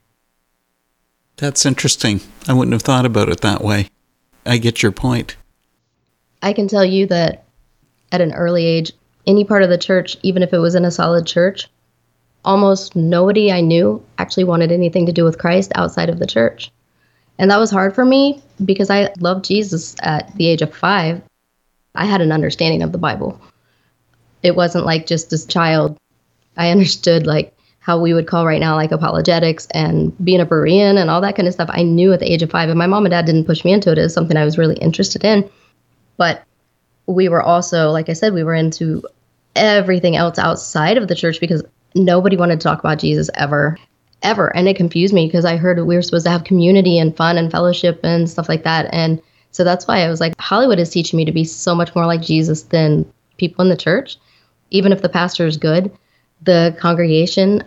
That's 1.38 1.66
interesting. 1.66 2.22
I 2.48 2.54
wouldn't 2.54 2.74
have 2.74 2.84
thought 2.84 3.06
about 3.06 3.30
it 3.30 3.42
that 3.42 3.64
way. 3.64 3.90
I 4.46 4.58
get 4.58 4.84
your 4.84 4.92
point. 4.92 5.36
I 6.42 6.54
can 6.54 6.68
tell 6.68 6.86
you 6.86 7.08
that 7.08 7.46
at 8.12 8.22
an 8.22 8.34
early 8.34 8.66
age, 8.66 8.92
any 9.28 9.44
part 9.44 9.64
of 9.64 9.70
the 9.70 9.78
church, 9.78 10.18
even 10.24 10.44
if 10.44 10.54
it 10.54 10.60
was 10.60 10.76
in 10.76 10.86
a 10.86 10.92
solid 10.92 11.26
church, 11.26 11.68
almost 12.44 12.96
nobody 12.96 13.52
I 13.52 13.62
knew 13.62 14.04
actually 14.18 14.46
wanted 14.46 14.72
anything 14.72 15.06
to 15.06 15.12
do 15.12 15.24
with 15.24 15.38
Christ 15.38 15.72
outside 15.76 16.10
of 16.10 16.20
the 16.20 16.28
church. 16.28 16.72
And 17.38 17.50
that 17.50 17.60
was 17.60 17.72
hard 17.72 17.96
for 17.96 18.06
me 18.06 18.42
because 18.64 18.90
I 18.90 19.12
loved 19.20 19.46
Jesus 19.46 19.96
at 20.02 20.34
the 20.36 20.48
age 20.48 20.62
of 20.62 20.76
five. 20.76 21.22
I 21.96 22.06
had 22.06 22.22
an 22.22 22.32
understanding 22.32 22.84
of 22.84 22.92
the 22.92 22.98
Bible 22.98 23.40
it 24.44 24.56
wasn't 24.56 24.86
like 24.86 25.06
just 25.06 25.32
as 25.34 25.46
child. 25.46 25.98
I 26.58 26.72
understood 26.72 27.28
like 27.28 27.56
how 27.80 28.00
we 28.00 28.14
would 28.14 28.28
call 28.28 28.46
right 28.46 28.60
now 28.60 28.76
like 28.76 28.92
apologetics 28.92 29.68
and 29.72 30.14
being 30.24 30.42
a 30.42 30.46
Berean 30.46 31.00
and 31.00 31.10
all 31.10 31.22
that 31.22 31.36
kind 31.36 31.48
of 31.48 31.54
stuff. 31.54 31.70
I 31.72 31.84
knew 31.84 32.14
at 32.14 32.20
the 32.20 32.32
age 32.32 32.44
of 32.44 32.52
five, 32.52 32.70
and 32.70 32.78
my 32.78 32.88
mom 32.88 33.06
and 33.06 33.12
dad 33.12 33.26
didn't 33.26 33.46
push 33.46 33.66
me 33.66 33.74
into 33.74 33.92
it. 33.92 33.98
It 33.98 34.04
was 34.04 34.14
something 34.14 34.38
I 34.38 34.46
was 34.46 34.58
really 34.58 34.76
interested 34.76 35.24
in. 35.24 35.50
But 36.18 36.44
we 37.08 37.30
were 37.30 37.42
also, 37.42 37.90
like 37.90 38.10
I 38.10 38.14
said, 38.14 38.34
we 38.34 38.44
were 38.44 38.54
into 38.54 39.04
everything 39.56 40.16
else 40.16 40.38
outside 40.38 40.98
of 40.98 41.08
the 41.08 41.16
church 41.16 41.40
because 41.40 41.64
nobody 41.96 42.38
wanted 42.38 42.60
to 42.60 42.64
talk 42.64 42.80
about 42.80 43.00
Jesus 43.00 43.30
ever, 43.36 43.78
ever. 44.22 44.56
And 44.56 44.68
it 44.68 44.78
confused 44.78 45.14
me 45.14 45.28
because 45.28 45.46
I 45.46 45.58
heard 45.58 45.80
we 45.86 45.96
were 45.96 46.02
supposed 46.02 46.26
to 46.26 46.32
have 46.32 46.44
community 46.44 47.00
and 47.00 47.16
fun 47.16 47.38
and 47.38 47.52
fellowship 47.52 48.00
and 48.04 48.30
stuff 48.30 48.50
like 48.50 48.64
that. 48.64 48.88
And 48.94 49.22
so 49.52 49.64
that's 49.64 49.88
why 49.88 50.00
I 50.00 50.10
was 50.10 50.20
like, 50.20 50.34
Hollywood 50.40 50.80
is 50.80 50.90
teaching 50.90 51.18
me 51.18 51.26
to 51.26 51.32
be 51.32 51.44
so 51.44 51.76
much 51.76 51.94
more 51.96 52.06
like 52.06 52.22
Jesus 52.22 52.64
than 52.64 53.12
people 53.38 53.64
in 53.64 53.70
the 53.70 53.78
church 53.78 54.18
even 54.72 54.92
if 54.92 55.02
the 55.02 55.10
pastor 55.10 55.46
is 55.46 55.58
good, 55.58 55.92
the 56.42 56.76
congregation, 56.80 57.64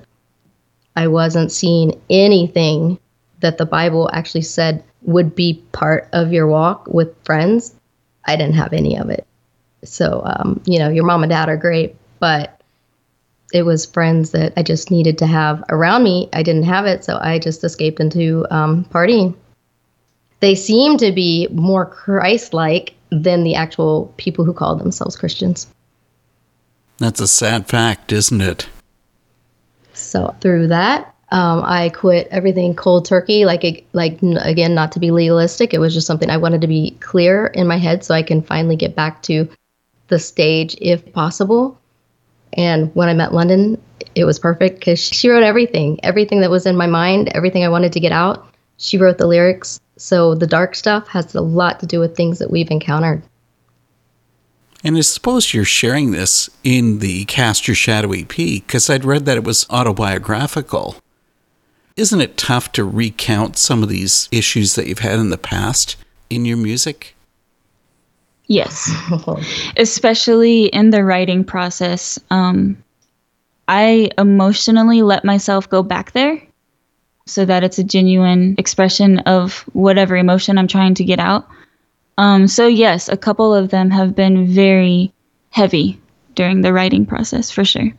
I 0.97 1.07
wasn't 1.07 1.53
seeing 1.53 2.01
anything 2.11 2.99
that 3.41 3.59
the 3.59 3.67
Bible 3.67 4.11
actually 4.13 4.43
said 4.43 4.83
would 5.03 5.35
be 5.35 5.63
part 5.73 6.09
of 6.13 6.33
your 6.33 6.47
walk 6.47 6.87
with 6.89 7.15
friends. 7.25 7.75
I 8.25 8.37
didn't 8.37 8.55
have 8.55 8.73
any 8.73 8.99
of 8.99 9.11
it. 9.11 9.27
So, 9.85 10.23
um, 10.25 10.63
you 10.65 10.79
know, 10.79 10.89
your 10.89 11.05
mom 11.05 11.23
and 11.23 11.31
dad 11.31 11.51
are 11.51 11.59
great, 11.59 11.95
but 12.19 12.63
it 13.55 13.63
was 13.63 13.87
friends 13.87 14.33
that 14.33 14.53
I 14.57 14.63
just 14.63 14.91
needed 14.91 15.17
to 15.19 15.27
have 15.27 15.63
around 15.69 16.03
me. 16.03 16.29
I 16.33 16.43
didn't 16.43 16.65
have 16.65 16.87
it, 16.87 17.05
so 17.05 17.19
I 17.23 17.39
just 17.39 17.65
escaped 17.65 18.01
into 18.01 18.45
um, 18.51 18.85
partying. 18.87 19.35
They 20.41 20.55
seem 20.55 20.99
to 20.99 21.13
be 21.13 21.49
more 21.53 21.87
Christ 21.87 22.53
like 22.53 22.95
than 23.11 23.45
the 23.45 23.55
actual 23.55 24.13
people 24.17 24.45
who 24.45 24.53
call 24.53 24.77
themselves 24.77 25.17
Christians. 25.17 25.69
That's 26.99 27.21
a 27.21 27.29
sad 27.29 27.69
fact, 27.69 28.13
isn't 28.13 28.41
it? 28.41 28.69
So, 29.95 30.35
through 30.41 30.69
that, 30.69 31.15
Um, 31.31 31.63
I 31.65 31.89
quit 31.89 32.29
everything 32.31 32.77
cold 32.77 33.07
turkey. 33.07 33.45
Like, 33.45 33.85
like 33.93 34.23
again, 34.23 34.75
not 34.75 34.93
to 34.93 35.01
be 35.01 35.11
legalistic. 35.11 35.75
It 35.75 35.81
was 35.81 35.95
just 35.95 36.07
something 36.07 36.31
I 36.31 36.37
wanted 36.37 36.61
to 36.61 36.69
be 36.69 36.97
clear 37.01 37.47
in 37.47 37.67
my 37.67 37.79
head, 37.79 38.05
so 38.05 38.15
I 38.15 38.23
can 38.23 38.43
finally 38.43 38.77
get 38.77 38.95
back 38.95 39.23
to 39.23 39.49
the 40.09 40.19
stage 40.19 40.77
if 40.81 41.13
possible. 41.13 41.77
And 42.57 42.95
when 42.95 43.09
I 43.09 43.15
met 43.15 43.35
London, 43.35 43.81
it 44.15 44.25
was 44.25 44.39
perfect 44.39 44.79
because 44.79 44.99
she 44.99 45.29
wrote 45.29 45.43
everything, 45.43 45.99
everything 46.03 46.41
that 46.41 46.51
was 46.51 46.67
in 46.67 46.77
my 46.77 46.87
mind, 46.87 47.29
everything 47.35 47.65
I 47.65 47.69
wanted 47.69 47.93
to 47.93 48.01
get 48.01 48.13
out. 48.13 48.47
She 48.77 48.99
wrote 48.99 49.19
the 49.19 49.27
lyrics. 49.27 49.81
So 49.97 50.35
the 50.35 50.47
dark 50.47 50.75
stuff 50.75 51.09
has 51.09 51.35
a 51.35 51.41
lot 51.41 51.81
to 51.81 51.87
do 51.87 52.01
with 52.01 52.17
things 52.17 52.39
that 52.39 52.51
we've 52.51 52.71
encountered. 52.71 53.23
And 54.83 54.97
I 54.97 55.01
suppose 55.01 55.55
you're 55.55 55.65
sharing 55.65 56.11
this 56.11 56.51
in 56.63 56.99
the 56.99 57.25
Cast 57.25 57.67
Your 57.67 57.75
Shadow 57.75 58.13
EP 58.13 58.29
because 58.29 58.91
I'd 58.91 59.05
read 59.05 59.25
that 59.25 59.39
it 59.39 59.45
was 59.45 59.67
autobiographical. 59.71 60.97
Isn't 61.97 62.21
it 62.21 62.37
tough 62.37 62.71
to 62.73 62.85
recount 62.85 63.57
some 63.57 63.83
of 63.83 63.89
these 63.89 64.29
issues 64.31 64.75
that 64.75 64.87
you've 64.87 64.99
had 64.99 65.19
in 65.19 65.31
the 65.31 65.39
past 65.39 65.97
in 66.29 66.45
your 66.45 66.57
music? 66.59 67.15
Yes, 68.47 68.93
especially 69.77 70.67
in 70.67 70.91
the 70.91 71.05
writing 71.05 71.45
process. 71.45 72.19
Um, 72.31 72.83
I 73.69 74.11
emotionally 74.19 75.03
let 75.03 75.25
myself 75.25 75.69
go 75.69 75.83
back 75.83 76.13
there 76.13 76.43
so 77.27 77.45
that 77.47 77.65
it's 77.65 77.79
a 77.79 77.85
genuine 77.85 78.55
expression 78.59 79.21
of 79.21 79.61
whatever 79.73 80.17
emotion 80.17 80.59
I'm 80.59 80.69
trying 80.69 80.95
to 80.95 81.05
get 81.05 81.19
out. 81.19 81.49
Um, 82.19 82.47
so, 82.47 82.67
yes, 82.67 83.09
a 83.09 83.17
couple 83.17 83.55
of 83.55 83.71
them 83.71 83.91
have 83.91 84.15
been 84.15 84.47
very 84.47 85.13
heavy 85.51 85.99
during 86.35 86.61
the 86.61 86.73
writing 86.73 87.07
process 87.07 87.51
for 87.51 87.65
sure. 87.65 87.91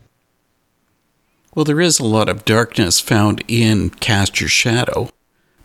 Well, 1.56 1.66
there 1.66 1.82
is 1.82 2.00
a 2.00 2.06
lot 2.06 2.30
of 2.30 2.46
darkness 2.46 3.00
found 3.00 3.44
in 3.48 3.90
Cast 3.90 4.40
Your 4.40 4.50
Shadow, 4.50 5.10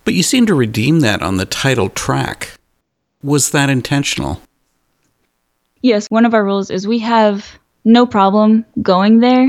but 0.04 0.14
you 0.14 0.22
seem 0.22 0.46
to 0.46 0.54
redeem 0.54 1.00
that 1.00 1.20
on 1.20 1.36
the 1.36 1.44
title 1.44 1.88
track. 1.88 2.54
Was 3.22 3.50
that 3.50 3.68
intentional? 3.68 4.40
Yes, 5.82 6.08
one 6.10 6.26
of 6.26 6.34
our 6.34 6.44
rules 6.44 6.70
is 6.70 6.86
we 6.86 6.98
have 6.98 7.58
no 7.84 8.04
problem 8.06 8.66
going 8.82 9.20
there 9.20 9.48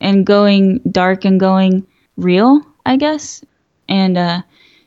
and 0.00 0.24
going 0.24 0.80
dark 0.90 1.24
and 1.26 1.38
going 1.38 1.86
real, 2.16 2.62
I 2.86 2.96
guess, 2.96 3.44
and 3.88 4.16
uh, 4.16 4.42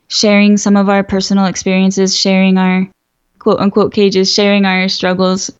sharing 0.08 0.58
some 0.58 0.76
of 0.76 0.90
our 0.90 1.04
personal 1.04 1.46
experiences, 1.46 2.18
sharing 2.18 2.58
our 2.58 2.90
quote 3.38 3.60
unquote 3.60 3.94
cages, 3.94 4.34
sharing 4.34 4.66
our 4.66 4.88
struggles. 4.90 5.52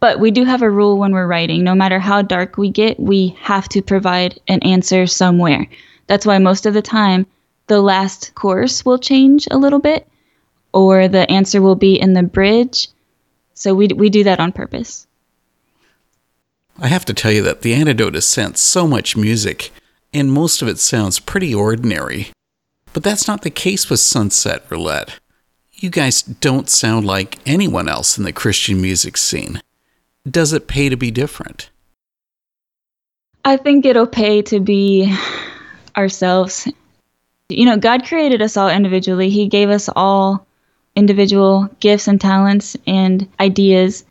But 0.00 0.20
we 0.20 0.30
do 0.30 0.44
have 0.44 0.60
a 0.60 0.70
rule 0.70 0.98
when 0.98 1.12
we're 1.12 1.26
writing 1.26 1.64
no 1.64 1.74
matter 1.74 1.98
how 1.98 2.20
dark 2.20 2.58
we 2.58 2.70
get, 2.70 3.00
we 3.00 3.34
have 3.40 3.68
to 3.70 3.80
provide 3.80 4.38
an 4.48 4.62
answer 4.62 5.06
somewhere. 5.06 5.66
That's 6.08 6.26
why 6.26 6.38
most 6.38 6.66
of 6.66 6.74
the 6.74 6.82
time 6.82 7.26
the 7.68 7.80
last 7.80 8.34
chorus 8.34 8.84
will 8.84 8.98
change 8.98 9.48
a 9.50 9.56
little 9.56 9.78
bit, 9.78 10.06
or 10.74 11.08
the 11.08 11.28
answer 11.30 11.62
will 11.62 11.74
be 11.74 11.98
in 11.98 12.12
the 12.12 12.22
bridge. 12.22 12.88
So 13.56 13.74
we, 13.74 13.88
we 13.88 14.10
do 14.10 14.22
that 14.24 14.38
on 14.38 14.52
purpose. 14.52 15.06
I 16.78 16.88
have 16.88 17.06
to 17.06 17.14
tell 17.14 17.32
you 17.32 17.42
that 17.42 17.62
The 17.62 17.72
Antidote 17.72 18.14
has 18.14 18.26
sent 18.26 18.58
so 18.58 18.86
much 18.86 19.16
music, 19.16 19.72
and 20.12 20.30
most 20.30 20.60
of 20.60 20.68
it 20.68 20.78
sounds 20.78 21.18
pretty 21.18 21.54
ordinary. 21.54 22.28
But 22.92 23.02
that's 23.02 23.26
not 23.26 23.42
the 23.42 23.50
case 23.50 23.88
with 23.88 23.98
Sunset 23.98 24.64
Roulette. 24.70 25.18
You 25.72 25.88
guys 25.88 26.22
don't 26.22 26.68
sound 26.68 27.06
like 27.06 27.38
anyone 27.46 27.88
else 27.88 28.18
in 28.18 28.24
the 28.24 28.32
Christian 28.32 28.80
music 28.80 29.16
scene. 29.16 29.62
Does 30.30 30.52
it 30.52 30.68
pay 30.68 30.90
to 30.90 30.96
be 30.96 31.10
different? 31.10 31.70
I 33.44 33.56
think 33.56 33.86
it'll 33.86 34.06
pay 34.06 34.42
to 34.42 34.60
be 34.60 35.14
ourselves. 35.96 36.68
You 37.48 37.64
know, 37.64 37.78
God 37.78 38.04
created 38.04 38.42
us 38.42 38.56
all 38.56 38.68
individually. 38.68 39.30
He 39.30 39.48
gave 39.48 39.70
us 39.70 39.88
all 39.94 40.45
individual 40.96 41.68
gifts 41.78 42.08
and 42.08 42.20
talents 42.20 42.76
and 42.86 43.28
ideas. 43.38 44.04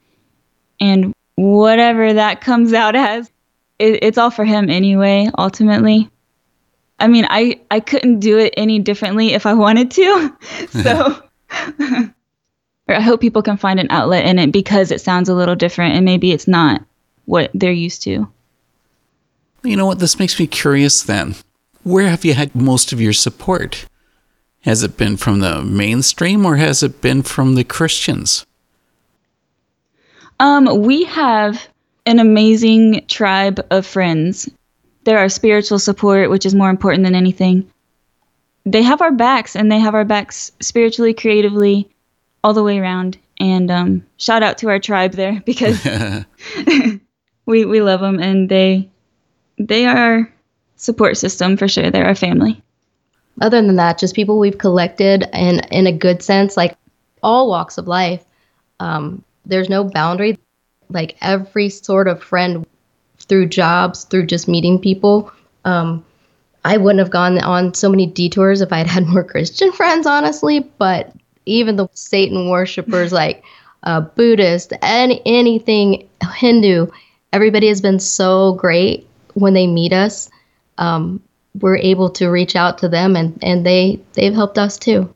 And 0.80 1.13
whatever 1.36 2.13
that 2.13 2.42
comes 2.42 2.74
out 2.74 2.96
as, 2.96 3.30
it, 3.80 4.00
it's 4.04 4.18
all 4.18 4.32
for 4.32 4.46
him 4.46 4.70
anyway, 4.70 5.30
ultimately. 5.38 6.10
I 7.00 7.08
mean, 7.08 7.27
I, 7.30 7.60
I 7.70 7.82
couldn't 7.82 8.20
do 8.20 8.38
it 8.38 8.54
any 8.56 8.80
differently 8.80 9.34
if 9.34 9.46
I 9.46 9.54
wanted 9.65 9.92
to. 9.92 10.38
so 10.70 11.22
I 12.88 13.01
hope 13.01 13.20
people 13.20 13.42
can 13.42 13.58
find 13.58 13.80
an 13.80 13.88
outlet 13.89 14.25
in 14.25 14.39
it 14.39 14.51
because 14.51 14.92
it 14.92 15.01
sounds 15.01 15.27
a 15.27 15.34
little 15.34 15.56
different 15.56 15.96
and 15.96 16.06
maybe 16.06 16.32
it's 16.32 16.48
not 16.48 16.82
what 17.25 17.51
they're 17.54 17.72
used 17.72 18.04
to. 18.04 18.27
You 19.63 19.75
know 19.75 19.88
what? 19.88 19.98
This 19.98 20.20
makes 20.20 20.39
me 20.39 20.46
curious 20.46 21.01
then. 21.01 21.36
Where 21.82 22.08
have 22.08 22.24
you 22.24 22.36
had 22.36 22.56
most 22.56 22.94
of 22.94 23.01
your 23.01 23.13
support? 23.13 23.88
Has 24.66 24.82
it 24.82 24.98
been 24.98 25.16
from 25.16 25.42
the 25.42 25.62
mainstream 25.62 26.44
or 26.44 26.56
has 26.56 26.82
it 26.82 27.00
been 27.00 27.22
from 27.22 27.54
the 27.54 27.64
Christians? 27.64 28.48
Um, 30.40 30.82
we 30.82 31.04
have 31.04 31.68
an 32.08 32.18
amazing 32.18 33.06
tribe 33.08 33.64
of 33.70 33.86
friends. 33.86 34.50
There 35.04 35.20
are 35.20 35.30
spiritual 35.30 35.78
support, 35.78 36.32
which 36.32 36.48
is 36.48 36.56
more 36.56 36.72
important 36.72 37.04
than 37.04 37.14
anything. 37.14 37.72
They 38.66 38.82
have 38.82 39.04
our 39.04 39.12
backs, 39.12 39.56
and 39.56 39.72
they 39.72 39.78
have 39.78 39.94
our 39.94 40.04
backs 40.04 40.52
spiritually, 40.60 41.14
creatively, 41.14 41.88
all 42.44 42.56
the 42.56 42.64
way 42.64 42.80
around. 42.80 43.20
And 43.40 43.70
um, 43.70 44.04
shout 44.18 44.42
out 44.42 44.58
to 44.60 44.70
our 44.70 44.80
tribe 44.80 45.12
there 45.12 45.42
because 45.46 45.86
we 47.46 47.66
we 47.66 47.82
love 47.82 48.00
them, 48.00 48.20
and 48.20 48.50
they 48.50 48.90
they 49.60 49.86
are 49.86 49.98
our 49.98 50.34
support 50.76 51.18
system 51.18 51.56
for 51.56 51.68
sure. 51.68 51.92
They're 51.92 52.08
our 52.08 52.16
family. 52.16 52.64
Other 53.42 53.62
than 53.62 53.75
that, 53.75 53.98
just 53.98 54.15
people 54.15 54.39
we've 54.39 54.58
collected 54.58 55.27
in 55.34 55.60
in 55.72 55.88
a 55.88 55.92
good 55.92 56.24
sense, 56.24 56.56
like 56.56 56.77
all 57.22 57.50
walks 57.50 57.77
of 57.77 57.88
life. 57.88 58.24
Um, 58.80 59.24
there's 59.46 59.70
no 59.70 59.84
boundary. 59.84 60.38
Like 60.89 61.18
every 61.22 61.70
sort 61.70 62.08
of 62.08 62.24
friend 62.24 62.65
through 63.20 63.48
jobs, 63.48 64.04
through 64.06 64.27
just 64.27 64.48
meeting 64.48 64.80
people. 64.80 65.32
Um, 65.65 66.06
I 66.63 66.77
wouldn't 66.77 67.00
have 67.00 67.12
gone 67.12 67.39
on 67.39 67.74
so 67.74 67.89
many 67.89 68.06
detours 68.06 68.62
if 68.62 68.72
I 68.72 68.77
had 68.77 68.88
had 68.96 69.08
more 69.08 69.24
Christian 69.24 69.72
friends, 69.72 70.08
honestly. 70.08 70.60
But 70.60 71.13
even 71.46 71.75
the 71.75 71.88
Satan 71.94 72.50
worshippers, 72.50 73.12
like 73.22 73.44
uh, 73.84 74.01
Buddhist, 74.01 74.74
any 74.82 75.22
anything 75.25 76.08
Hindu, 76.36 76.88
everybody 77.34 77.68
has 77.68 77.82
been 77.82 78.00
so 78.00 78.54
great 78.54 79.08
when 79.34 79.54
they 79.54 79.68
meet 79.68 79.94
us. 79.94 80.30
Um, 80.77 81.22
we're 81.60 81.78
able 81.78 82.10
to 82.12 82.28
reach 82.30 82.56
out 82.56 82.78
to 82.80 82.90
them, 82.90 83.16
and 83.16 83.38
and 83.42 83.66
they 83.66 84.00
they've 84.14 84.34
helped 84.34 84.58
us 84.58 84.78
too. 84.78 85.14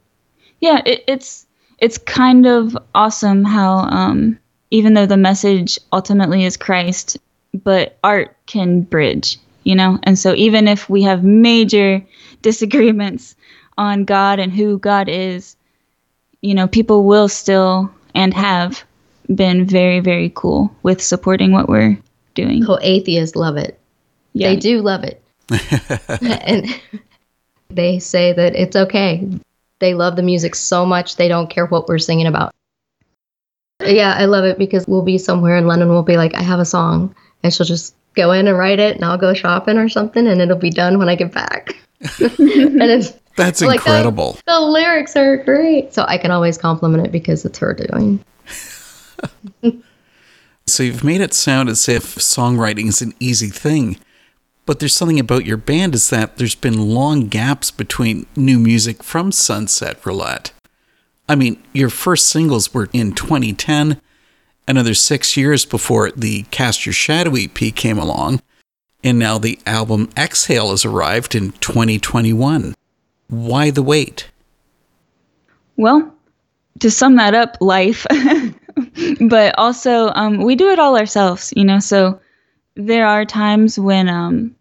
Yeah, 0.60 0.81
it, 0.86 1.03
it's 1.08 1.46
it's 1.79 1.98
kind 1.98 2.46
of 2.46 2.77
awesome 2.93 3.43
how 3.43 3.77
um, 3.77 4.39
even 4.72 4.93
though 4.93 5.05
the 5.05 5.17
message 5.17 5.79
ultimately 5.91 6.46
is 6.46 6.58
Christ, 6.58 7.17
but 7.53 7.98
art 8.03 8.36
can 8.46 8.81
bridge, 8.81 9.38
you 9.63 9.75
know? 9.75 10.00
And 10.03 10.17
so 10.17 10.34
even 10.36 10.67
if 10.67 10.89
we 10.89 11.03
have 11.03 11.24
major 11.24 12.03
disagreements 12.41 13.36
on 13.77 14.05
God 14.05 14.39
and 14.39 14.51
who 14.51 14.79
God 14.79 15.10
is, 15.10 15.55
you 16.41 16.53
know, 16.53 16.67
people 16.67 17.03
will 17.03 17.27
still 17.27 17.91
and 18.15 18.34
have 18.34 18.84
been 19.34 19.65
very, 19.65 20.00
very 20.00 20.31
cool 20.36 20.74
with 20.84 21.01
supporting 21.01 21.51
what 21.51 21.69
we're 21.69 21.98
doing. 22.34 22.63
Oh, 22.67 22.79
atheists 22.81 23.36
love 23.36 23.58
it. 23.58 23.79
Yeah. 24.34 24.50
They 24.50 24.55
do 24.55 24.81
love 24.81 25.03
it. 25.03 25.22
And 26.22 26.68
they 27.70 28.00
say 28.00 28.34
that 28.34 28.56
it's 28.56 28.75
okay. 28.75 29.27
They 29.79 29.94
love 29.94 30.15
the 30.15 30.24
music 30.24 30.56
so 30.56 30.86
much 30.86 31.15
they 31.15 31.27
don't 31.27 31.50
care 31.50 31.65
what 31.65 31.88
we're 31.88 32.00
singing 32.00 32.27
about. 32.27 32.53
Yeah, 33.86 34.15
I 34.18 34.25
love 34.25 34.44
it 34.44 34.58
because 34.58 34.88
we'll 34.88 35.03
be 35.03 35.18
somewhere 35.18 35.56
and 35.56 35.68
London 35.68 35.89
will 35.89 36.03
be 36.03 36.18
like, 36.18 36.36
I 36.36 36.41
have 36.41 36.60
a 36.60 36.65
song. 36.65 37.15
And 37.44 37.53
she'll 37.53 37.65
just 37.65 37.96
go 38.15 38.32
in 38.32 38.48
and 38.48 38.58
write 38.58 38.79
it 38.79 38.96
and 38.96 39.06
I'll 39.06 39.18
go 39.18 39.34
shopping 39.34 39.77
or 39.77 39.88
something 39.88 40.27
and 40.27 40.41
it'll 40.41 40.58
be 40.58 40.70
done 40.70 40.98
when 41.00 41.08
I 41.08 41.15
get 41.15 41.32
back. 41.32 41.75
and 42.20 42.82
it's 42.82 43.13
That's 43.38 43.62
like, 43.62 43.88
oh, 43.88 43.91
incredible. 43.91 44.34
The, 44.34 44.41
the 44.48 44.60
lyrics 44.60 45.15
are 45.15 45.38
great. 45.38 45.94
So 45.94 46.03
I 46.08 46.18
can 46.18 46.32
always 46.32 46.58
compliment 46.58 47.06
it 47.06 47.12
because 47.12 47.46
it's 47.46 47.60
her 47.60 47.74
doing. 47.74 48.24
so 50.65 50.84
you've 50.84 51.03
made 51.03 51.22
it 51.22 51.34
sound 51.34 51.70
as 51.70 51.88
if 51.88 52.15
songwriting 52.15 52.88
is 52.88 53.01
an 53.01 53.13
easy 53.20 53.50
thing. 53.50 53.98
But 54.69 54.77
there's 54.77 54.95
something 54.95 55.19
about 55.19 55.47
your 55.47 55.57
band 55.57 55.95
is 55.95 56.11
that 56.11 56.38
there's 56.38 56.53
been 56.53 56.93
long 56.93 57.21
gaps 57.21 57.71
between 57.71 58.27
new 58.35 58.59
music 58.59 59.01
from 59.01 59.31
Sunset 59.31 60.05
Roulette. 60.05 60.51
I 61.27 61.33
mean, 61.33 61.59
your 61.73 61.89
first 61.89 62.27
singles 62.27 62.71
were 62.71 62.88
in 62.93 63.13
2010, 63.13 63.99
another 64.67 64.93
six 64.93 65.35
years 65.35 65.65
before 65.65 66.11
the 66.11 66.43
Cast 66.51 66.85
Your 66.85 66.93
Shadow 66.93 67.33
EP 67.35 67.73
came 67.75 67.97
along, 67.97 68.43
and 69.03 69.17
now 69.17 69.39
the 69.39 69.57
album 69.65 70.07
Exhale 70.15 70.69
has 70.69 70.85
arrived 70.85 71.33
in 71.33 71.53
2021. 71.53 72.75
Why 73.27 73.71
the 73.71 73.81
wait? 73.81 74.29
Well, 75.77 76.13
to 76.77 76.91
sum 76.91 77.15
that 77.15 77.33
up, 77.33 77.57
life. 77.59 78.05
but 79.19 79.57
also, 79.57 80.11
um, 80.13 80.43
we 80.43 80.55
do 80.55 80.69
it 80.69 80.77
all 80.77 80.95
ourselves, 80.95 81.51
you 81.55 81.65
know, 81.65 81.79
so 81.79 82.19
there 82.75 83.07
are 83.07 83.25
times 83.25 83.79
when 83.79 84.07
um, 84.07 84.55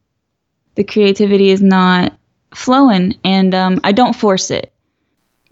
the 0.79 0.85
creativity 0.85 1.51
is 1.51 1.61
not 1.61 2.17
flowing, 2.55 3.19
and 3.25 3.53
um, 3.53 3.81
I 3.83 3.91
don't 3.91 4.15
force 4.15 4.53
it. 4.53 4.73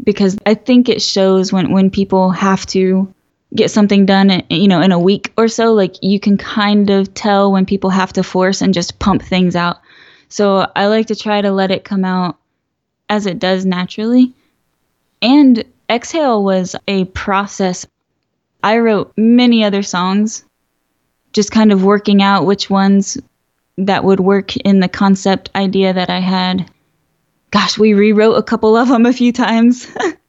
Because 0.04 0.38
I 0.46 0.54
think 0.54 0.88
it 0.88 1.02
shows 1.02 1.52
when 1.52 1.72
when 1.72 1.90
people 1.90 2.30
have 2.30 2.64
to 2.66 3.12
get 3.54 3.72
something 3.72 4.06
done 4.06 4.42
you 4.50 4.68
know 4.68 4.80
in 4.80 4.92
a 4.92 4.98
week 4.98 5.32
or 5.38 5.48
so 5.48 5.72
like 5.72 5.94
you 6.02 6.20
can 6.20 6.36
kind 6.36 6.90
of 6.90 7.14
tell 7.14 7.50
when 7.50 7.64
people 7.64 7.90
have 7.90 8.12
to 8.12 8.22
force 8.22 8.60
and 8.60 8.72
just 8.72 9.00
pump 9.00 9.20
things 9.20 9.56
out. 9.56 9.78
So 10.28 10.70
i 10.76 10.86
like 10.86 11.06
to 11.08 11.16
try 11.16 11.40
to 11.40 11.50
let 11.50 11.72
it 11.72 11.82
come 11.82 12.04
out 12.04 12.38
as 13.08 13.26
it 13.26 13.40
does 13.40 13.66
naturally. 13.66 14.32
And 15.22 15.64
exhale 15.90 16.44
was 16.44 16.76
a 16.86 17.04
process. 17.06 17.84
I 18.62 18.78
wrote 18.78 19.12
many 19.16 19.64
other 19.64 19.82
songs 19.82 20.44
just 21.32 21.50
kind 21.50 21.72
of 21.72 21.82
working 21.82 22.22
out 22.22 22.46
which 22.46 22.70
ones 22.70 23.18
that 23.78 24.04
would 24.04 24.20
work 24.20 24.56
in 24.56 24.80
the 24.80 24.88
concept 24.88 25.50
idea 25.54 25.92
that 25.92 26.10
i 26.10 26.20
had 26.20 26.70
gosh 27.50 27.78
we 27.78 27.94
rewrote 27.94 28.36
a 28.36 28.42
couple 28.42 28.76
of 28.76 28.88
them 28.88 29.06
a 29.06 29.12
few 29.12 29.32
times 29.32 29.86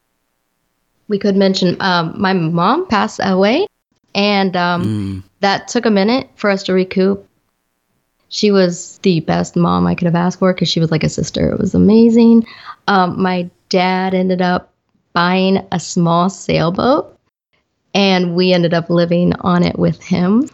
we 1.07 1.19
could 1.19 1.35
mention 1.35 1.77
um, 1.79 2.13
my 2.19 2.33
mom 2.33 2.87
passed 2.87 3.19
away, 3.23 3.67
and 4.13 4.55
um, 4.55 4.83
mm. 4.83 5.23
that 5.39 5.67
took 5.67 5.85
a 5.85 5.91
minute 5.91 6.29
for 6.35 6.49
us 6.49 6.63
to 6.63 6.73
recoup. 6.73 7.27
She 8.29 8.51
was 8.51 8.97
the 8.99 9.21
best 9.21 9.55
mom 9.55 9.87
I 9.87 9.95
could 9.95 10.05
have 10.05 10.15
asked 10.15 10.39
for 10.39 10.53
because 10.53 10.67
she 10.67 10.81
was 10.81 10.91
like 10.91 11.03
a 11.03 11.09
sister. 11.09 11.49
It 11.49 11.59
was 11.59 11.73
amazing. 11.73 12.45
Um, 12.87 13.21
my 13.21 13.49
dad 13.69 14.13
ended 14.13 14.41
up 14.41 14.73
buying 15.13 15.65
a 15.71 15.79
small 15.79 16.29
sailboat, 16.29 17.17
and 17.93 18.35
we 18.35 18.51
ended 18.51 18.73
up 18.73 18.89
living 18.89 19.33
on 19.39 19.63
it 19.63 19.79
with 19.79 20.01
him. 20.03 20.49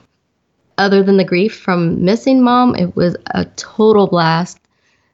Other 0.77 1.03
than 1.03 1.17
the 1.17 1.23
grief 1.23 1.59
from 1.59 2.03
missing 2.03 2.41
mom, 2.41 2.75
it 2.75 2.95
was 2.95 3.15
a 3.27 3.45
total 3.45 4.07
blast 4.07 4.59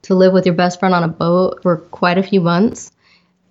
to 0.02 0.14
live 0.14 0.32
with 0.32 0.46
your 0.46 0.54
best 0.54 0.80
friend 0.80 0.94
on 0.94 1.04
a 1.04 1.08
boat 1.08 1.60
for 1.62 1.76
quite 1.76 2.18
a 2.18 2.22
few 2.22 2.40
months 2.40 2.90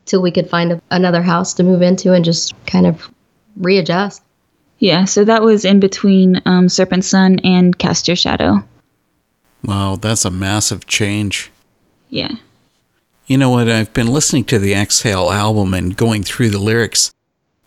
till 0.06 0.22
we 0.22 0.32
could 0.32 0.50
find 0.50 0.72
a, 0.72 0.82
another 0.90 1.22
house 1.22 1.54
to 1.54 1.64
move 1.64 1.82
into 1.82 2.14
and 2.14 2.26
just 2.26 2.54
kind 2.66 2.88
of 2.88 3.10
readjust. 3.58 4.24
Yeah, 4.80 5.06
so 5.06 5.26
that 5.26 5.44
was 5.44 5.66
in 5.66 5.80
between 5.80 6.42
um, 6.46 6.70
Serpent 6.70 7.06
Sun 7.06 7.40
and 7.44 7.78
Cast 7.78 8.08
Your 8.08 8.16
Shadow. 8.16 8.64
Wow, 9.64 9.98
that's 9.98 10.26
a 10.26 10.32
massive 10.32 10.88
change. 10.88 11.52
Yeah. 12.10 12.32
You 13.28 13.38
know 13.38 13.52
what? 13.52 13.70
I've 13.70 13.94
been 13.94 14.08
listening 14.08 14.46
to 14.46 14.58
the 14.58 14.74
Exhale 14.74 15.30
album 15.32 15.74
and 15.74 15.96
going 15.96 16.24
through 16.24 16.50
the 16.50 16.60
lyrics. 16.60 17.14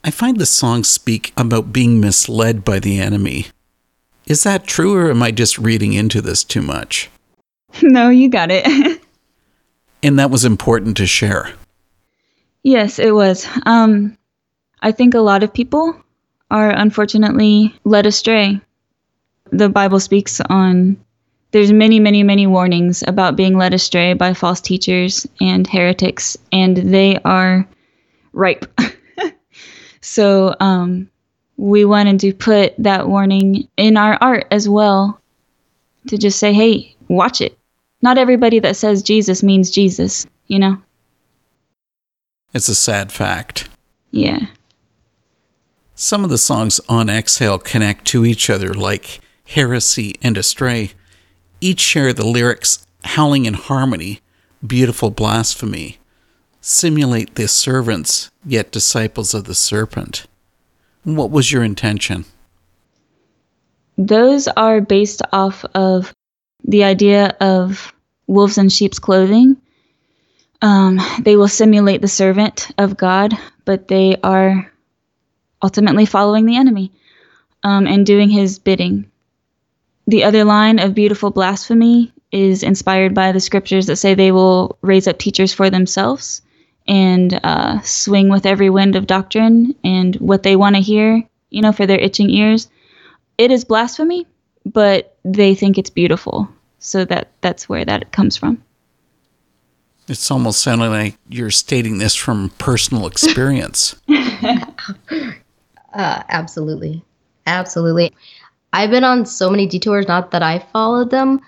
I 0.03 0.11
find 0.11 0.39
the 0.39 0.47
songs 0.47 0.89
speak 0.89 1.33
about 1.37 1.73
being 1.73 2.01
misled 2.01 2.65
by 2.65 2.81
the 2.81 2.99
enemy. 2.99 3.47
Is 4.27 4.45
that 4.45 4.65
true, 4.67 4.95
or 4.95 5.11
am 5.11 5.23
I 5.23 5.31
just 5.31 5.59
reading 5.59 5.93
into 5.93 6.21
this 6.21 6.45
too 6.45 6.63
much? 6.63 7.11
No, 7.83 8.11
you 8.11 8.29
got 8.29 8.51
it. 8.51 9.01
and 10.03 10.19
that 10.19 10.31
was 10.31 10.45
important 10.45 10.99
to 10.99 11.07
share. 11.07 11.55
Yes, 12.63 12.99
it 12.99 13.15
was. 13.15 13.49
Um, 13.65 14.19
I 14.83 14.93
think 14.93 15.15
a 15.15 15.21
lot 15.21 15.43
of 15.43 15.55
people 15.55 15.97
are 16.51 16.69
unfortunately 16.69 17.75
led 17.85 18.05
astray. 18.05 18.61
The 19.53 19.71
Bible 19.71 20.01
speaks 20.01 20.39
on 20.51 21.03
there's 21.53 21.73
many, 21.73 22.01
many, 22.01 22.23
many 22.23 22.47
warnings 22.47 23.05
about 23.07 23.37
being 23.37 23.59
led 23.59 23.75
astray 23.75 24.15
by 24.15 24.33
false 24.33 24.61
teachers 24.61 25.27
and 25.41 25.67
heretics, 25.67 26.37
and 26.51 26.77
they 26.77 27.19
are 27.25 27.69
ripe. 28.33 28.65
so 30.01 30.55
um, 30.61 31.11
we 31.63 31.85
wanted 31.85 32.19
to 32.19 32.35
put 32.35 32.75
that 32.77 33.09
warning 33.09 33.69
in 33.77 33.97
our 33.97 34.19
art 34.21 34.49
as 34.51 34.69
well 34.69 35.21
to 36.09 36.19
just 36.19 36.41
say, 36.41 36.53
hey, 36.53 36.97
watch 37.07 37.41
it. 37.41 37.57
Not 38.01 38.19
everybody 38.19 38.59
that 38.59 38.75
says 38.75 39.01
Jesus 39.01 39.45
means 39.45 39.71
Jesus, 39.71 40.27
you 40.49 40.59
know? 40.59 40.83
It's 42.53 42.69
a 42.69 42.75
sad 42.75 43.13
fact. 43.13 43.69
Yeah. 44.11 44.47
Some 45.95 46.25
of 46.25 46.31
the 46.31 46.37
songs 46.37 46.81
on 46.89 47.09
Exhale 47.09 47.61
connect 47.61 48.07
to 48.07 48.27
each 48.27 48.51
other, 48.51 48.75
like 48.75 49.21
Heresy 49.47 50.17
and 50.21 50.37
Astray. 50.37 50.91
Each 51.61 51.79
share 51.79 52.13
the 52.13 52.27
lyrics 52.27 52.85
howling 53.05 53.45
in 53.45 53.55
harmony, 53.55 54.21
beautiful 54.67 55.11
blasphemy, 55.11 55.99
simulate 56.61 57.37
the 57.37 57.47
servants, 57.47 58.33
yet 58.45 58.73
disciples 58.73 59.33
of 59.33 59.45
the 59.45 59.55
serpent. 59.55 60.27
What 61.05 61.31
was 61.31 61.51
your 61.51 61.65
intention? 61.65 62.25
Those 63.99 64.49
are 64.49 64.81
based 64.81 65.23
off 65.33 65.65
of 65.75 66.15
the 66.65 66.85
idea 66.85 67.37
of 67.41 67.93
wolves 68.27 68.59
in 68.59 68.69
sheep's 68.69 68.99
clothing 68.99 69.57
um, 70.63 71.01
they 71.21 71.37
will 71.37 71.49
simulate 71.49 72.01
the 72.01 72.09
servant 72.09 72.71
of 72.79 72.97
God, 72.97 73.37
but 73.65 73.89
they 73.89 74.17
are 74.23 74.73
ultimately 75.61 76.07
following 76.07 76.47
the 76.47 76.57
enemy 76.57 76.93
um, 77.65 77.87
and 77.87 78.07
doing 78.07 78.31
his 78.31 78.61
bidding. 78.61 79.11
The 80.07 80.25
other 80.25 80.45
line 80.45 80.79
of 80.79 80.95
beautiful 80.95 81.31
blasphemy 81.31 82.13
is 82.31 82.63
inspired 82.63 83.13
by 83.13 83.33
the 83.33 83.41
scriptures 83.41 83.87
that 83.87 83.97
say 83.97 84.15
they 84.15 84.33
will 84.33 84.79
raise 84.83 85.09
up 85.09 85.19
teachers 85.19 85.53
for 85.53 85.69
themselves 85.69 86.43
and 86.87 87.39
uh, 87.45 87.81
swing 87.83 88.29
with 88.29 88.47
every 88.47 88.71
wind 88.71 88.97
of 88.97 89.07
doctrine 89.07 89.75
and 89.85 90.17
what 90.17 90.43
they 90.43 90.57
want 90.57 90.77
to 90.77 90.83
hear, 90.83 91.23
you 91.51 91.63
know, 91.63 91.73
for 91.73 91.87
their 91.87 92.01
itching 92.01 92.31
ears. 92.31 92.69
It 93.39 93.51
is 93.51 93.65
blasphemy, 93.65 94.27
but 94.67 95.17
they 95.25 95.55
think 95.55 95.79
it's 95.79 95.91
beautiful. 95.91 96.49
So 96.79 97.05
that 97.05 97.31
that's 97.41 97.69
where 97.69 97.85
that 97.85 98.13
comes 98.13 98.37
from. 98.37 98.63
It's 100.09 100.31
almost 100.31 100.63
sounding 100.63 100.91
like 100.91 101.17
you're 101.29 101.51
stating 101.51 101.99
this 101.99 102.15
from 102.15 102.51
personal 102.59 103.07
experience. 103.07 103.95
uh, 104.09 105.33
absolutely. 105.95 107.05
Absolutely. 107.47 108.13
I've 108.73 108.91
been 108.91 109.05
on 109.05 109.27
so 109.27 109.51
many 109.51 109.67
detours, 109.67 110.09
not 110.09 110.31
that 110.33 110.43
I 110.43 110.59
followed 110.59 111.11
them, 111.11 111.41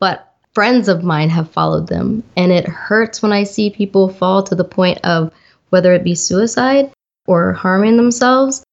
but 0.00 0.33
friends 0.54 0.88
of 0.88 1.04
mine 1.04 1.28
have 1.30 1.50
followed 1.50 1.88
them. 1.88 2.22
And 2.36 2.52
it 2.52 2.66
hurts 2.66 3.22
when 3.22 3.32
I 3.32 3.44
see 3.44 3.70
people 3.70 4.08
fall 4.08 4.42
to 4.44 4.54
the 4.54 4.64
point 4.64 4.98
of 5.04 5.32
whether 5.70 5.92
it 5.92 6.04
be 6.04 6.14
suicide 6.14 6.92
or 7.26 7.52
harming 7.52 7.96
themselves. 7.96 8.64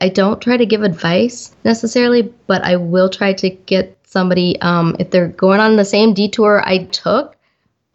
I 0.00 0.08
don't 0.08 0.40
try 0.40 0.56
to 0.56 0.66
give 0.66 0.82
advice 0.82 1.54
necessarily, 1.64 2.32
but 2.46 2.62
I 2.62 2.76
will 2.76 3.08
try 3.08 3.32
to 3.34 3.50
get 3.50 3.98
somebody, 4.04 4.60
um, 4.60 4.96
if 4.98 5.10
they're 5.10 5.28
going 5.28 5.60
on 5.60 5.76
the 5.76 5.84
same 5.84 6.14
detour 6.14 6.62
I 6.64 6.84
took, 6.84 7.36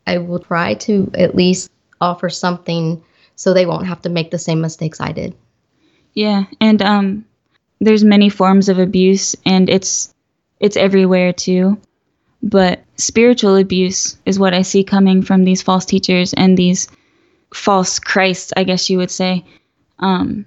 I 0.06 0.18
will 0.18 0.40
try 0.40 0.74
to 0.76 1.12
at 1.14 1.36
least 1.36 1.72
offer 2.02 2.30
something 2.30 3.04
so 3.36 3.54
they 3.54 3.66
won't 3.66 3.88
have 3.88 4.02
to 4.02 4.10
make 4.10 4.32
the 4.32 4.40
same 4.40 4.60
mistakes 4.60 5.00
I 5.00 5.12
did. 5.12 5.36
Yeah, 6.14 6.46
and 6.60 6.82
um 6.82 7.26
there's 7.80 8.04
many 8.04 8.30
forms 8.30 8.68
of 8.68 8.80
abuse 8.80 9.36
and 9.46 9.70
it's 9.70 10.14
it's 10.60 10.76
everywhere 10.76 11.32
too. 11.32 11.80
But 12.42 12.84
spiritual 12.96 13.58
abuse 13.58 14.18
is 14.26 14.40
what 14.40 14.54
I 14.54 14.62
see 14.62 14.84
coming 14.84 15.22
from 15.22 15.44
these 15.44 15.62
false 15.62 15.86
teachers 15.86 16.34
and 16.34 16.58
these 16.58 16.88
false 17.54 18.00
Christs, 18.00 18.54
I 18.56 18.64
guess 18.64 18.90
you 18.90 18.98
would 18.98 19.12
say. 19.12 19.46
Um, 20.00 20.46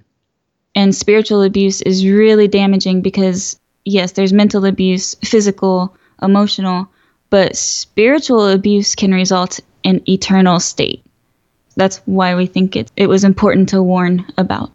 and 0.75 0.95
spiritual 0.95 1.43
abuse 1.43 1.81
is 1.81 2.05
really 2.05 2.47
damaging 2.47 3.01
because, 3.01 3.59
yes, 3.85 4.13
there's 4.13 4.33
mental 4.33 4.65
abuse, 4.65 5.15
physical, 5.23 5.95
emotional, 6.21 6.87
but 7.29 7.55
spiritual 7.55 8.47
abuse 8.47 8.95
can 8.95 9.11
result 9.13 9.59
in 9.83 10.07
eternal 10.09 10.59
state. 10.59 11.03
That's 11.75 11.97
why 12.05 12.35
we 12.35 12.45
think 12.45 12.75
it, 12.75 12.91
it 12.95 13.07
was 13.07 13.23
important 13.23 13.69
to 13.69 13.83
warn 13.83 14.25
about. 14.37 14.71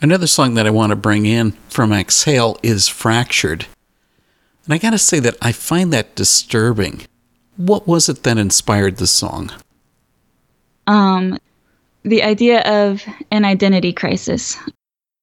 Another 0.00 0.26
song 0.26 0.54
that 0.54 0.66
I 0.66 0.70
want 0.70 0.90
to 0.90 0.96
bring 0.96 1.24
in 1.24 1.52
from 1.68 1.92
Exhale 1.92 2.58
is 2.62 2.88
Fractured. 2.88 3.66
And 4.64 4.74
I 4.74 4.78
got 4.78 4.90
to 4.90 4.98
say 4.98 5.20
that 5.20 5.36
I 5.42 5.52
find 5.52 5.92
that 5.92 6.14
disturbing. 6.14 7.02
What 7.56 7.86
was 7.86 8.08
it 8.08 8.22
that 8.22 8.38
inspired 8.38 8.96
the 8.96 9.06
song? 9.06 9.50
Um, 10.86 11.38
the 12.02 12.22
idea 12.22 12.60
of 12.62 13.02
an 13.30 13.44
identity 13.44 13.92
crisis. 13.92 14.56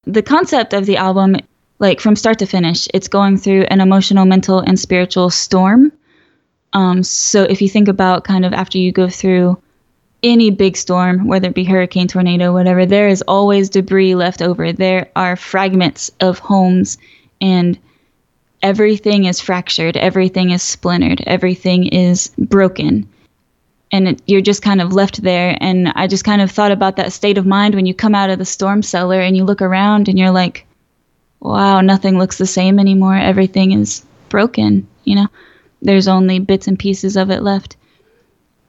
The 0.04 0.22
concept 0.22 0.72
of 0.72 0.86
the 0.86 0.96
album 0.96 1.36
like 1.82 2.00
from 2.00 2.14
start 2.14 2.38
to 2.38 2.46
finish, 2.46 2.86
it's 2.94 3.08
going 3.08 3.36
through 3.36 3.62
an 3.62 3.80
emotional, 3.80 4.24
mental, 4.24 4.60
and 4.60 4.78
spiritual 4.78 5.30
storm. 5.30 5.90
Um, 6.74 7.02
so 7.02 7.42
if 7.42 7.60
you 7.60 7.68
think 7.68 7.88
about 7.88 8.22
kind 8.22 8.46
of 8.46 8.52
after 8.52 8.78
you 8.78 8.92
go 8.92 9.08
through 9.08 9.60
any 10.22 10.50
big 10.50 10.76
storm, 10.76 11.26
whether 11.26 11.48
it 11.48 11.56
be 11.56 11.64
hurricane, 11.64 12.06
tornado, 12.06 12.52
whatever, 12.52 12.86
there 12.86 13.08
is 13.08 13.22
always 13.22 13.68
debris 13.68 14.14
left 14.14 14.40
over. 14.40 14.72
There 14.72 15.10
are 15.16 15.34
fragments 15.34 16.08
of 16.20 16.38
homes, 16.38 16.98
and 17.40 17.76
everything 18.62 19.24
is 19.24 19.40
fractured, 19.40 19.96
everything 19.96 20.50
is 20.50 20.62
splintered, 20.62 21.22
everything 21.26 21.86
is 21.86 22.28
broken. 22.38 23.08
And 23.90 24.08
it, 24.08 24.22
you're 24.26 24.40
just 24.40 24.62
kind 24.62 24.80
of 24.80 24.94
left 24.94 25.22
there. 25.22 25.56
And 25.60 25.88
I 25.94 26.06
just 26.06 26.24
kind 26.24 26.40
of 26.40 26.50
thought 26.50 26.72
about 26.72 26.96
that 26.96 27.12
state 27.12 27.36
of 27.36 27.44
mind 27.44 27.74
when 27.74 27.84
you 27.84 27.94
come 27.94 28.14
out 28.14 28.30
of 28.30 28.38
the 28.38 28.44
storm 28.44 28.82
cellar 28.82 29.20
and 29.20 29.36
you 29.36 29.44
look 29.44 29.60
around 29.60 30.08
and 30.08 30.18
you're 30.18 30.30
like, 30.30 30.66
wow, 31.40 31.80
nothing 31.80 32.18
looks 32.18 32.38
the 32.38 32.46
same 32.46 32.78
anymore. 32.78 33.16
Everything 33.16 33.72
is 33.72 34.04
broken, 34.28 34.86
you 35.04 35.16
know. 35.16 35.28
There's 35.82 36.08
only 36.08 36.38
bits 36.38 36.68
and 36.68 36.78
pieces 36.78 37.16
of 37.16 37.30
it 37.30 37.42
left. 37.42 37.76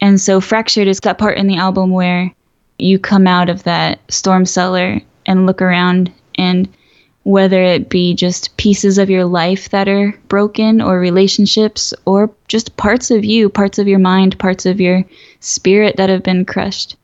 And 0.02 0.20
so 0.20 0.42
Fractured 0.42 0.88
is 0.88 1.00
that 1.02 1.20
part 1.20 1.38
in 1.38 1.48
the 1.48 1.58
album 1.58 1.92
where 1.92 2.34
you 2.80 3.00
come 3.00 3.28
out 3.28 3.50
of 3.50 3.64
that 3.64 4.00
storm 4.12 4.46
cellar 4.46 5.00
and 5.26 5.46
look 5.46 5.62
around 5.62 6.12
and 6.36 6.68
whether 7.24 7.62
it 7.64 7.90
be 7.90 8.14
just 8.14 8.56
pieces 8.58 8.98
of 8.98 9.10
your 9.10 9.26
life 9.26 9.70
that 9.70 9.88
are 9.88 10.14
broken 10.28 10.82
or 10.82 11.00
relationships 11.00 11.94
or 12.06 12.30
just 12.48 12.76
parts 12.76 13.12
of 13.12 13.24
you, 13.24 13.50
parts 13.50 13.80
of 13.80 13.88
your 13.88 14.00
mind, 14.00 14.38
parts 14.40 14.66
of 14.66 14.82
your 14.82 15.04
spirit 15.40 15.96
that 15.98 16.10
have 16.10 16.24
been 16.24 16.46
crushed. 16.46 16.98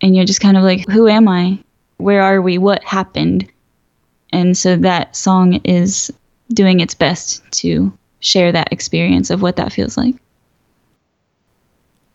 And 0.00 0.16
you're 0.16 0.24
just 0.24 0.40
kind 0.40 0.56
of 0.56 0.64
like, 0.64 0.88
who 0.88 1.08
am 1.08 1.28
I? 1.28 1.58
Where 1.98 2.20
are 2.20 2.42
we? 2.42 2.58
What 2.58 2.82
happened? 2.82 3.48
And 4.32 4.58
so 4.58 4.76
that 4.76 5.14
song 5.14 5.54
is 5.64 6.12
doing 6.52 6.80
its 6.80 6.94
best 6.94 7.42
to 7.52 7.96
share 8.18 8.50
that 8.50 8.72
experience 8.72 9.30
of 9.30 9.40
what 9.40 9.56
that 9.56 9.72
feels 9.72 9.96
like. 9.96 10.16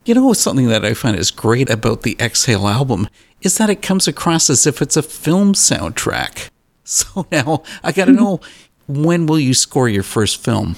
You 0.06 0.16
know, 0.16 0.34
something 0.34 0.68
that 0.68 0.84
I 0.84 0.94
find 0.94 1.18
is 1.18 1.32
great 1.32 1.70
about 1.70 2.02
the 2.02 2.18
Exhale 2.20 2.68
album 2.68 3.08
is 3.42 3.58
that 3.58 3.70
it 3.70 3.82
comes 3.82 4.08
across 4.08 4.50
as 4.50 4.68
if 4.68 4.82
it's 4.82 4.98
a 4.98 5.04
film 5.04 5.54
soundtrack. 5.54 6.50
So 7.00 7.28
now 7.32 7.62
I 7.84 7.92
got 7.92 8.06
to 8.06 8.12
know 8.12 8.42
when 8.88 9.28
will 9.28 9.40
you 9.40 9.54
score 9.54 9.88
your 9.88 10.02
first 10.02 10.44
film? 10.44 10.76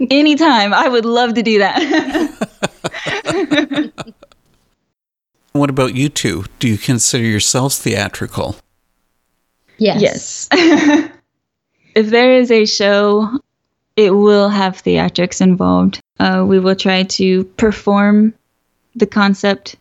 Anytime. 0.00 0.72
I 0.72 0.88
would 0.88 1.04
love 1.04 1.34
to 1.34 1.42
do 1.42 1.58
that. 1.58 1.78
what 5.52 5.68
about 5.68 5.94
you 5.94 6.08
two? 6.08 6.46
Do 6.58 6.68
you 6.68 6.78
consider 6.78 7.24
yourselves 7.24 7.78
theatrical? 7.78 8.56
Yes. 9.76 10.48
Yes. 10.50 11.10
if 11.94 12.06
there 12.06 12.32
is 12.32 12.50
a 12.50 12.64
show, 12.64 13.40
it 13.96 14.10
will 14.12 14.48
have 14.48 14.82
theatrics 14.82 15.40
involved. 15.40 16.00
Uh, 16.18 16.44
we 16.46 16.58
will 16.58 16.76
try 16.76 17.02
to 17.02 17.44
perform 17.58 18.32
the 18.94 19.06
concept 19.06 19.76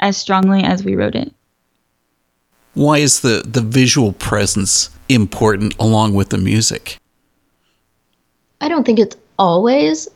as 0.00 0.16
strongly 0.16 0.62
as 0.64 0.84
we 0.84 0.96
wrote 0.96 1.14
it. 1.14 1.33
Why 2.74 2.98
is 2.98 3.20
the, 3.20 3.42
the 3.46 3.60
visual 3.60 4.12
presence 4.12 4.90
important 5.08 5.76
along 5.78 6.14
with 6.14 6.30
the 6.30 6.38
music? 6.38 6.98
I 8.60 8.68
don't 8.68 8.84
think 8.84 8.98
it's 8.98 9.16
always 9.38 10.08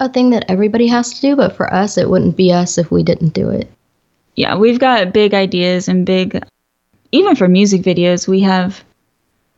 a 0.00 0.08
thing 0.08 0.30
that 0.30 0.44
everybody 0.48 0.88
has 0.88 1.14
to 1.14 1.20
do, 1.20 1.36
but 1.36 1.56
for 1.56 1.72
us, 1.72 1.96
it 1.96 2.10
wouldn't 2.10 2.36
be 2.36 2.52
us 2.52 2.78
if 2.78 2.90
we 2.90 3.04
didn't 3.04 3.34
do 3.34 3.48
it. 3.48 3.70
Yeah, 4.34 4.56
we've 4.56 4.80
got 4.80 5.12
big 5.12 5.34
ideas 5.34 5.86
and 5.86 6.04
big, 6.04 6.42
even 7.12 7.36
for 7.36 7.46
music 7.46 7.82
videos, 7.82 8.26
we 8.26 8.40
have, 8.40 8.82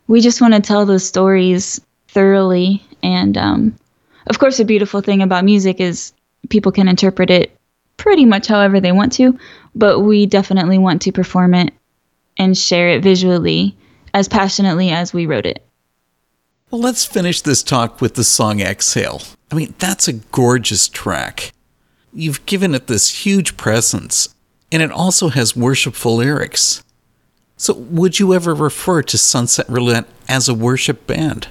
we 0.07 0.21
just 0.21 0.43
want 0.43 0.53
to 0.53 0.61
tell 0.61 0.85
those 0.85 1.07
stories 1.07 1.81
thoroughly. 2.09 2.83
And 3.03 3.39
um, 3.39 3.77
of 4.27 4.39
course, 4.39 4.59
the 4.59 4.65
beautiful 4.65 5.01
thing 5.01 5.23
about 5.23 5.45
music 5.45 5.81
is 5.81 6.13
people 6.51 6.73
can 6.73 6.89
interpret 6.89 7.31
it 7.31 7.57
pretty 7.97 8.27
much 8.27 8.47
however 8.47 8.81
they 8.81 8.93
want 8.93 9.13
to, 9.13 9.39
but 9.75 10.01
we 10.01 10.27
definitely 10.27 10.77
want 10.77 11.01
to 11.03 11.13
perform 11.13 11.55
it 11.55 11.73
and 12.37 12.57
share 12.57 12.89
it 12.89 13.03
visually 13.03 13.77
as 14.13 14.29
passionately 14.29 14.91
as 14.91 15.13
we 15.13 15.27
wrote 15.27 15.47
it. 15.47 15.65
Well, 16.71 16.81
let's 16.81 17.05
finish 17.05 17.41
this 17.41 17.63
talk 17.63 18.01
with 18.01 18.15
the 18.15 18.25
song 18.25 18.61
Exhale. 18.61 19.23
I 19.51 19.55
mean, 19.55 19.75
that's 19.79 20.09
a 20.09 20.15
gorgeous 20.15 20.89
track. 20.89 21.53
You've 22.13 22.45
given 22.47 22.75
it 22.75 22.87
this 22.87 23.25
huge 23.25 23.57
presence, 23.57 24.35
and 24.73 24.83
it 24.83 24.91
also 24.91 25.29
has 25.29 25.57
worshipful 25.57 26.17
lyrics. 26.17 26.83
So, 27.57 27.75
would 27.75 28.19
you 28.19 28.35
ever 28.35 28.55
refer 28.55 29.03
to 29.03 29.19
Sunset 29.19 29.69
Roulette 29.69 30.07
as 30.29 30.49
a 30.49 30.55
worship 30.55 31.07
band? 31.07 31.49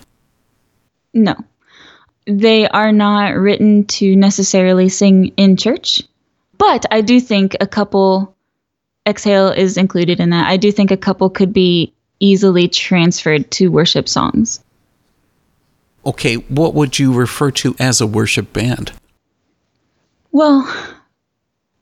No. 1.13 1.35
They 2.25 2.67
are 2.67 2.91
not 2.91 3.35
written 3.35 3.85
to 3.85 4.15
necessarily 4.15 4.89
sing 4.89 5.27
in 5.37 5.57
church, 5.57 6.01
but 6.57 6.85
I 6.91 7.01
do 7.01 7.19
think 7.19 7.55
a 7.59 7.67
couple 7.67 8.32
exhale 9.07 9.49
is 9.49 9.77
included 9.77 10.19
in 10.19 10.29
that. 10.31 10.47
I 10.47 10.57
do 10.57 10.71
think 10.71 10.91
a 10.91 10.97
couple 10.97 11.29
could 11.29 11.53
be 11.53 11.93
easily 12.19 12.67
transferred 12.67 13.51
to 13.51 13.69
worship 13.69 14.07
songs. 14.07 14.63
Okay, 16.05 16.35
what 16.35 16.73
would 16.73 16.99
you 16.99 17.13
refer 17.13 17.51
to 17.51 17.75
as 17.79 18.01
a 18.01 18.07
worship 18.07 18.53
band? 18.53 18.91
Well, 20.31 20.67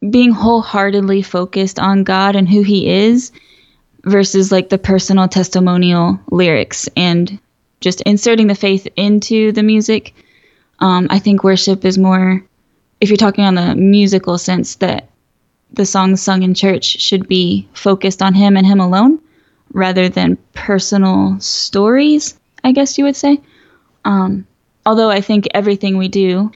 being 0.10 0.32
wholeheartedly 0.32 1.22
focused 1.22 1.80
on 1.80 2.04
God 2.04 2.36
and 2.36 2.50
who 2.50 2.62
He 2.62 2.90
is 2.90 3.32
versus 4.04 4.52
like 4.52 4.70
the 4.70 4.78
personal 4.78 5.28
testimonial 5.28 6.20
lyrics 6.32 6.90
and 6.96 7.40
just 7.82 8.02
inserting 8.02 8.48
the 8.48 8.56
faith 8.56 8.88
into 8.96 9.52
the 9.52 9.64
music. 9.64 10.14
Um, 10.80 11.08
I 11.10 11.20
think 11.20 11.44
worship 11.44 11.86
is 11.86 11.98
more, 11.98 12.44
if 13.00 13.10
you're 13.10 13.18
talking 13.18 13.44
on 13.44 13.56
the 13.56 13.76
musical 13.76 14.38
sense, 14.38 14.76
that 14.76 15.10
the 15.74 15.86
songs 15.86 16.22
sung 16.22 16.44
in 16.44 16.54
church 16.54 16.86
should 16.86 17.28
be 17.28 17.68
focused 17.74 18.22
on 18.22 18.34
him 18.34 18.58
and 18.58 18.68
him 18.68 18.80
alone 18.80 19.20
rather 19.74 20.10
than 20.10 20.38
personal 20.54 21.40
stories, 21.40 22.38
I 22.64 22.72
guess 22.72 22.98
you 22.98 23.06
would 23.06 23.16
say. 23.16 23.40
Um, 24.04 24.48
although 24.86 25.10
I 25.10 25.22
think 25.22 25.48
everything 25.54 25.98
we 25.98 26.08
do, 26.08 26.52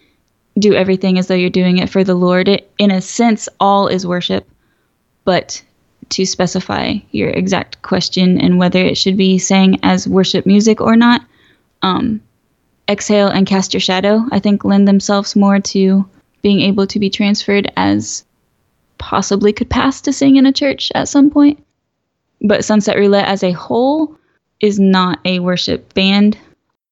do 0.60 0.74
everything 0.74 1.18
as 1.18 1.28
though 1.28 1.36
you're 1.36 1.50
doing 1.50 1.78
it 1.78 1.90
for 1.90 2.04
the 2.04 2.16
Lord. 2.16 2.48
It, 2.48 2.70
in 2.78 2.92
a 2.92 3.02
sense, 3.02 3.48
all 3.60 3.88
is 3.88 4.08
worship, 4.08 4.48
but 5.24 5.62
to 6.10 6.26
specify 6.26 6.96
your 7.12 7.30
exact 7.30 7.82
question 7.82 8.40
and 8.40 8.58
whether 8.58 8.80
it 8.80 8.98
should 8.98 9.18
be 9.18 9.38
sang 9.38 9.80
as 9.84 10.08
worship 10.08 10.46
music 10.46 10.82
or 10.82 10.96
not, 10.96 11.22
um, 11.82 12.22
exhale 12.90 13.28
and 13.28 13.48
cast 13.48 13.74
your 13.74 13.82
shadow, 13.82 14.26
I 14.32 14.40
think, 14.40 14.64
lend 14.64 14.88
themselves 14.88 15.36
more 15.36 15.60
to 15.60 16.08
being 16.42 16.62
able 16.62 16.86
to 16.88 17.00
be 17.00 17.10
transferred 17.10 17.72
as 17.76 18.25
possibly 19.06 19.54
could 19.54 19.70
pass 19.70 20.02
to 20.02 20.12
sing 20.12 20.36
in 20.36 20.48
a 20.48 20.52
church 20.52 20.92
at 20.96 21.08
some 21.08 21.30
point. 21.30 21.64
But 22.42 22.66
Sunset 22.66 22.98
Roulette 22.98 23.28
as 23.28 23.44
a 23.44 23.52
whole 23.52 24.18
is 24.62 24.80
not 24.80 25.20
a 25.26 25.38
worship 25.40 25.94
band. 25.94 26.40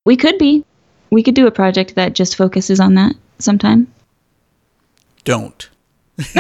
We 0.06 0.16
could 0.16 0.38
be. 0.38 0.64
We 1.10 1.24
could 1.24 1.34
do 1.34 1.48
a 1.48 1.52
project 1.52 1.96
that 1.96 2.14
just 2.14 2.36
focuses 2.36 2.80
on 2.80 2.94
that 2.96 3.16
sometime. 3.40 3.92
Don't. 5.24 5.70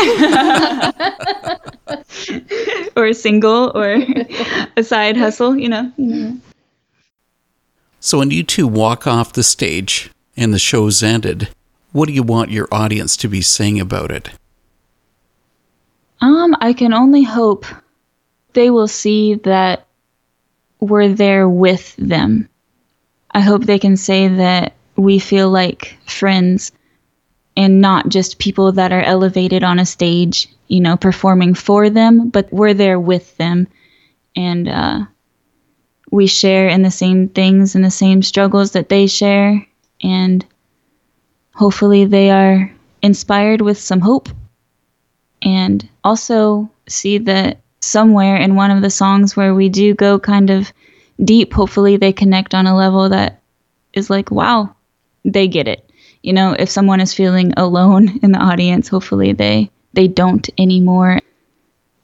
or 2.95 3.07
a 3.07 3.13
single 3.15 3.71
or 3.73 3.97
a 4.77 4.83
side 4.83 5.17
hustle, 5.17 5.57
you 5.57 5.69
know. 5.69 5.91
So 7.99 8.19
when 8.19 8.29
you 8.29 8.43
two 8.43 8.67
walk 8.67 9.07
off 9.07 9.33
the 9.33 9.41
stage 9.41 10.11
and 10.37 10.53
the 10.53 10.59
show's 10.59 11.01
ended, 11.01 11.49
what 11.93 12.05
do 12.05 12.13
you 12.13 12.21
want 12.21 12.51
your 12.51 12.67
audience 12.71 13.17
to 13.17 13.27
be 13.27 13.41
saying 13.41 13.79
about 13.79 14.11
it? 14.11 14.29
Um, 16.23 16.55
I 16.61 16.71
can 16.71 16.93
only 16.93 17.23
hope 17.23 17.65
they 18.53 18.69
will 18.69 18.87
see 18.87 19.33
that 19.43 19.87
we're 20.79 21.09
there 21.09 21.49
with 21.49 21.93
them. 21.97 22.47
I 23.29 23.41
hope 23.41 23.65
they 23.65 23.77
can 23.77 23.97
say 23.97 24.29
that 24.29 24.71
we 24.95 25.19
feel 25.19 25.49
like 25.49 25.97
friends 26.05 26.71
and 27.57 27.81
not 27.81 28.07
just 28.07 28.39
people 28.39 28.71
that 28.71 28.93
are 28.93 29.01
elevated 29.01 29.65
on 29.65 29.79
a 29.79 29.85
stage, 29.85 30.47
you 30.69 30.79
know, 30.79 30.95
performing 30.95 31.55
for 31.55 31.89
them, 31.89 32.29
but 32.29 32.47
we're 32.53 32.73
there 32.73 33.01
with 33.01 33.35
them. 33.35 33.67
And 34.33 34.69
uh, 34.69 34.99
we 36.09 36.27
share 36.27 36.69
in 36.69 36.83
the 36.83 36.91
same 36.91 37.27
things 37.27 37.75
and 37.75 37.83
the 37.83 37.91
same 37.91 38.23
struggles 38.23 38.71
that 38.71 38.87
they 38.87 39.07
share. 39.07 39.67
And 40.01 40.45
hopefully 41.53 42.05
they 42.05 42.31
are 42.31 42.71
inspired 43.01 43.59
with 43.59 43.77
some 43.77 43.99
hope 43.99 44.29
and 45.43 45.87
also 46.03 46.69
see 46.87 47.17
that 47.19 47.59
somewhere 47.81 48.37
in 48.37 48.55
one 48.55 48.71
of 48.71 48.81
the 48.81 48.89
songs 48.89 49.35
where 49.35 49.53
we 49.53 49.69
do 49.69 49.93
go 49.93 50.17
kind 50.17 50.49
of 50.49 50.71
deep, 51.23 51.53
hopefully 51.53 51.97
they 51.97 52.13
connect 52.13 52.53
on 52.53 52.65
a 52.65 52.75
level 52.75 53.09
that 53.09 53.41
is 53.93 54.09
like, 54.09 54.31
wow, 54.31 54.75
they 55.25 55.47
get 55.47 55.67
it. 55.67 55.89
You 56.21 56.33
know, 56.33 56.55
if 56.57 56.69
someone 56.69 57.01
is 57.01 57.13
feeling 57.13 57.53
alone 57.57 58.19
in 58.23 58.31
the 58.31 58.39
audience, 58.39 58.87
hopefully 58.87 59.33
they 59.33 59.69
they 59.93 60.07
don't 60.07 60.49
anymore. 60.57 61.19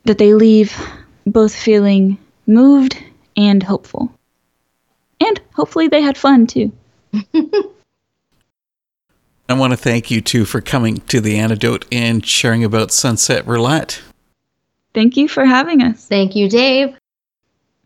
That 0.03 0.17
they 0.17 0.33
leave 0.33 0.75
both 1.25 1.55
feeling 1.55 2.17
moved 2.45 3.01
and 3.37 3.63
hopeful. 3.63 4.13
And 5.19 5.39
hopefully 5.53 5.87
they 5.87 6.01
had 6.01 6.17
fun 6.17 6.47
too. 6.47 6.71
I 9.49 9.53
want 9.53 9.73
to 9.73 9.77
thank 9.77 10.11
you 10.11 10.21
too 10.21 10.45
for 10.45 10.61
coming 10.61 10.97
to 11.07 11.19
the 11.19 11.39
antidote 11.39 11.85
and 11.91 12.23
sharing 12.23 12.63
about 12.63 12.91
Sunset 12.91 13.47
Roulette. 13.47 13.99
Thank 14.93 15.17
you 15.17 15.27
for 15.27 15.43
having 15.43 15.81
us. 15.81 16.05
Thank 16.05 16.35
you, 16.35 16.47
Dave. 16.47 16.98